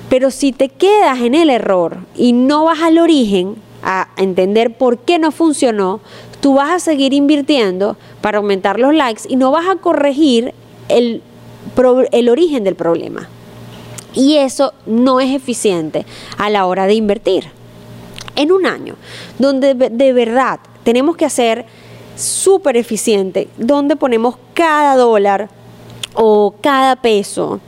Pero 0.09 0.30
si 0.30 0.52
te 0.52 0.68
quedas 0.68 1.20
en 1.20 1.35
el 1.35 1.50
error 1.50 1.98
y 2.16 2.33
no 2.33 2.64
vas 2.64 2.80
al 2.80 2.98
origen 2.98 3.56
a 3.83 4.09
entender 4.16 4.76
por 4.76 4.98
qué 4.98 5.18
no 5.18 5.30
funcionó, 5.30 6.00
tú 6.40 6.54
vas 6.54 6.70
a 6.70 6.80
seguir 6.80 7.12
invirtiendo 7.12 7.96
para 8.20 8.38
aumentar 8.38 8.78
los 8.78 8.94
likes 8.94 9.22
y 9.28 9.37
no 9.37 9.50
vas 9.50 9.68
a 9.68 9.76
corregir 9.76 10.54
el, 10.88 11.22
el 12.12 12.28
origen 12.28 12.64
del 12.64 12.74
problema. 12.74 13.28
Y 14.14 14.37
eso 14.37 14.72
no 14.87 15.20
es 15.20 15.35
eficiente 15.35 16.04
a 16.37 16.50
la 16.50 16.66
hora 16.66 16.87
de 16.87 16.94
invertir. 16.94 17.44
En 18.37 18.52
un 18.52 18.66
año 18.66 18.96
donde 19.38 19.74
de 19.74 20.12
verdad 20.12 20.61
tenemos 20.83 21.16
que 21.16 21.24
hacer 21.24 21.66
súper 22.16 22.76
eficiente, 22.76 23.48
donde 23.56 23.96
ponemos 23.96 24.37
cada 24.54 24.96
dólar 24.96 25.48
o 26.14 26.54
cada 26.61 26.96
peso 26.96 27.61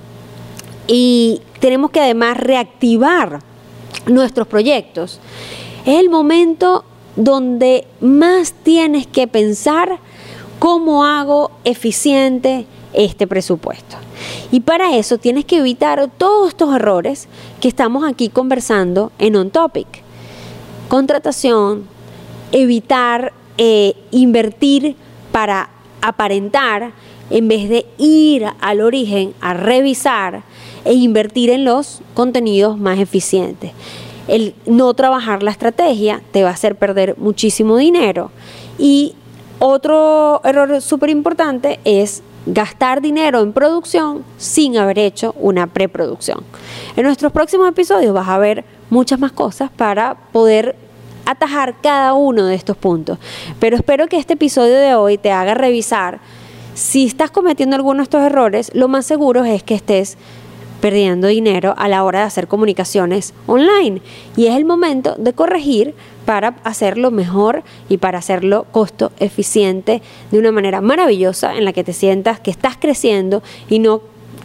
y 0.87 1.41
tenemos 1.61 1.91
que 1.91 2.01
además 2.01 2.37
reactivar 2.37 3.41
nuestros 4.07 4.47
proyectos, 4.47 5.21
es 5.87 5.99
el 5.99 6.11
momento 6.11 6.85
donde 7.17 7.87
más 8.01 8.53
tienes 8.53 9.07
que 9.07 9.29
pensar 9.29 9.99
cómo 10.63 11.05
hago 11.05 11.51
eficiente 11.65 12.67
este 12.93 13.27
presupuesto. 13.27 13.97
Y 14.53 14.61
para 14.61 14.97
eso 14.97 15.19
tienes 15.19 15.45
que 15.45 15.59
evitar 15.59 16.09
todos 16.19 16.51
estos 16.51 16.73
errores 16.73 17.27
que 17.61 17.67
estamos 17.67 18.05
aquí 18.09 18.29
conversando 18.29 19.11
en 19.19 19.35
On 19.35 19.51
Topic. 19.51 19.89
Contratación, 20.87 21.89
evitar 22.53 23.33
eh, 23.59 23.95
invertir 24.13 24.95
para 25.33 25.69
aparentar 26.01 26.93
en 27.31 27.49
vez 27.49 27.69
de 27.69 27.85
ir 27.99 28.47
al 28.61 28.83
origen 28.83 29.35
a 29.41 29.55
revisar 29.55 30.45
e 30.85 30.93
invertir 30.93 31.51
en 31.51 31.65
los 31.65 32.03
contenidos 32.15 32.79
más 32.79 33.01
eficientes 33.01 33.73
el 34.29 34.55
no 34.67 34.95
trabajar 34.95 35.43
la 35.43 35.51
estrategia 35.51 36.23
te 36.31 36.45
va 36.45 36.51
a 36.51 36.53
hacer 36.53 36.77
perder 36.77 37.17
muchísimo 37.19 37.77
dinero. 37.77 38.31
Y 38.79 39.15
otro 39.65 40.41
error 40.43 40.81
súper 40.81 41.11
importante 41.11 41.79
es 41.85 42.21
gastar 42.47 43.01
dinero 43.01 43.41
en 43.43 43.53
producción 43.53 44.25
sin 44.37 44.77
haber 44.77 44.99
hecho 44.99 45.37
una 45.39 45.69
preproducción. 45.69 46.43
En 46.97 47.05
nuestros 47.05 47.31
próximos 47.31 47.69
episodios 47.69 48.13
vas 48.13 48.29
a 48.29 48.39
ver 48.39 48.65
muchas 48.91 49.21
más 49.21 49.31
cosas 49.31 49.71
para 49.71 50.17
poder 50.33 50.75
atajar 51.27 51.77
cada 51.81 52.15
uno 52.15 52.47
de 52.47 52.57
estos 52.57 52.77
puntos. 52.77 53.19
Pero 53.61 53.77
espero 53.77 54.09
que 54.09 54.17
este 54.17 54.35
episodio 54.35 54.75
de 54.75 54.97
hoy 54.97 55.17
te 55.17 55.31
haga 55.31 55.55
revisar 55.55 56.19
si 56.75 57.05
estás 57.05 57.31
cometiendo 57.31 57.77
alguno 57.77 57.99
de 57.99 58.05
estos 58.05 58.23
errores, 58.23 58.73
lo 58.75 58.89
más 58.89 59.07
seguro 59.07 59.45
es 59.45 59.63
que 59.63 59.77
estés 59.77 60.17
perdiendo 60.81 61.29
dinero 61.29 61.75
a 61.79 61.87
la 61.87 62.03
hora 62.03 62.19
de 62.21 62.25
hacer 62.25 62.49
comunicaciones 62.49 63.33
online. 63.47 64.03
Y 64.37 64.47
es 64.47 64.57
el 64.57 64.65
momento 64.65 65.15
de 65.17 65.33
corregir 65.33 65.95
para 66.33 66.55
hacerlo 66.65 67.11
mejor 67.11 67.63
y 67.91 67.99
para 67.99 68.17
hacerlo 68.17 68.65
costo 68.71 69.13
eficiente 69.21 70.01
de 70.31 70.39
una 70.39 70.51
manera 70.51 70.81
maravillosa 70.81 71.55
en 71.59 71.67
la 71.67 71.75
que 71.75 71.85
te 71.85 71.93
sientas 71.93 72.41
que 72.41 72.51
estás 72.51 72.79
creciendo 72.81 73.43
y 73.69 73.81
no 73.81 74.01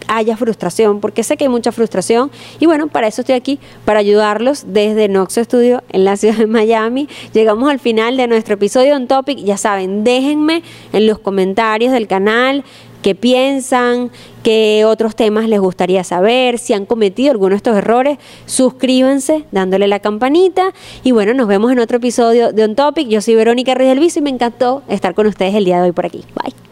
haya 0.06 0.36
frustración, 0.36 1.00
porque 1.00 1.22
sé 1.22 1.38
que 1.38 1.44
hay 1.44 1.48
mucha 1.48 1.72
frustración 1.72 2.30
y 2.60 2.66
bueno, 2.66 2.88
para 2.88 3.06
eso 3.06 3.22
estoy 3.22 3.36
aquí, 3.36 3.58
para 3.86 4.00
ayudarlos 4.00 4.64
desde 4.68 5.08
Noxo 5.08 5.42
Studio 5.42 5.82
en 5.88 6.04
la 6.04 6.18
ciudad 6.18 6.36
de 6.36 6.46
Miami. 6.46 7.08
Llegamos 7.32 7.70
al 7.70 7.78
final 7.78 8.18
de 8.18 8.26
nuestro 8.26 8.56
episodio 8.56 8.94
on 8.94 9.06
Topic, 9.06 9.38
ya 9.38 9.56
saben, 9.56 10.04
déjenme 10.04 10.62
en 10.92 11.06
los 11.06 11.18
comentarios 11.18 11.92
del 11.92 12.06
canal 12.06 12.64
qué 13.02 13.14
piensan, 13.14 14.10
qué 14.42 14.84
otros 14.84 15.16
temas 15.16 15.48
les 15.48 15.60
gustaría 15.60 16.04
saber, 16.04 16.58
si 16.58 16.72
han 16.72 16.86
cometido 16.86 17.30
alguno 17.30 17.50
de 17.50 17.56
estos 17.56 17.76
errores, 17.76 18.18
suscríbanse 18.46 19.44
dándole 19.52 19.86
la 19.88 20.00
campanita 20.00 20.72
y 21.04 21.12
bueno, 21.12 21.34
nos 21.34 21.48
vemos 21.48 21.72
en 21.72 21.78
otro 21.78 21.98
episodio 21.98 22.52
de 22.52 22.64
On 22.64 22.74
Topic. 22.74 23.08
Yo 23.08 23.20
soy 23.20 23.34
Verónica 23.34 23.74
Ruiz 23.74 23.88
del 23.88 24.00
Viso 24.00 24.18
y 24.18 24.22
me 24.22 24.30
encantó 24.30 24.82
estar 24.88 25.14
con 25.14 25.26
ustedes 25.26 25.54
el 25.54 25.64
día 25.64 25.76
de 25.76 25.84
hoy 25.84 25.92
por 25.92 26.06
aquí. 26.06 26.24
Bye. 26.34 26.67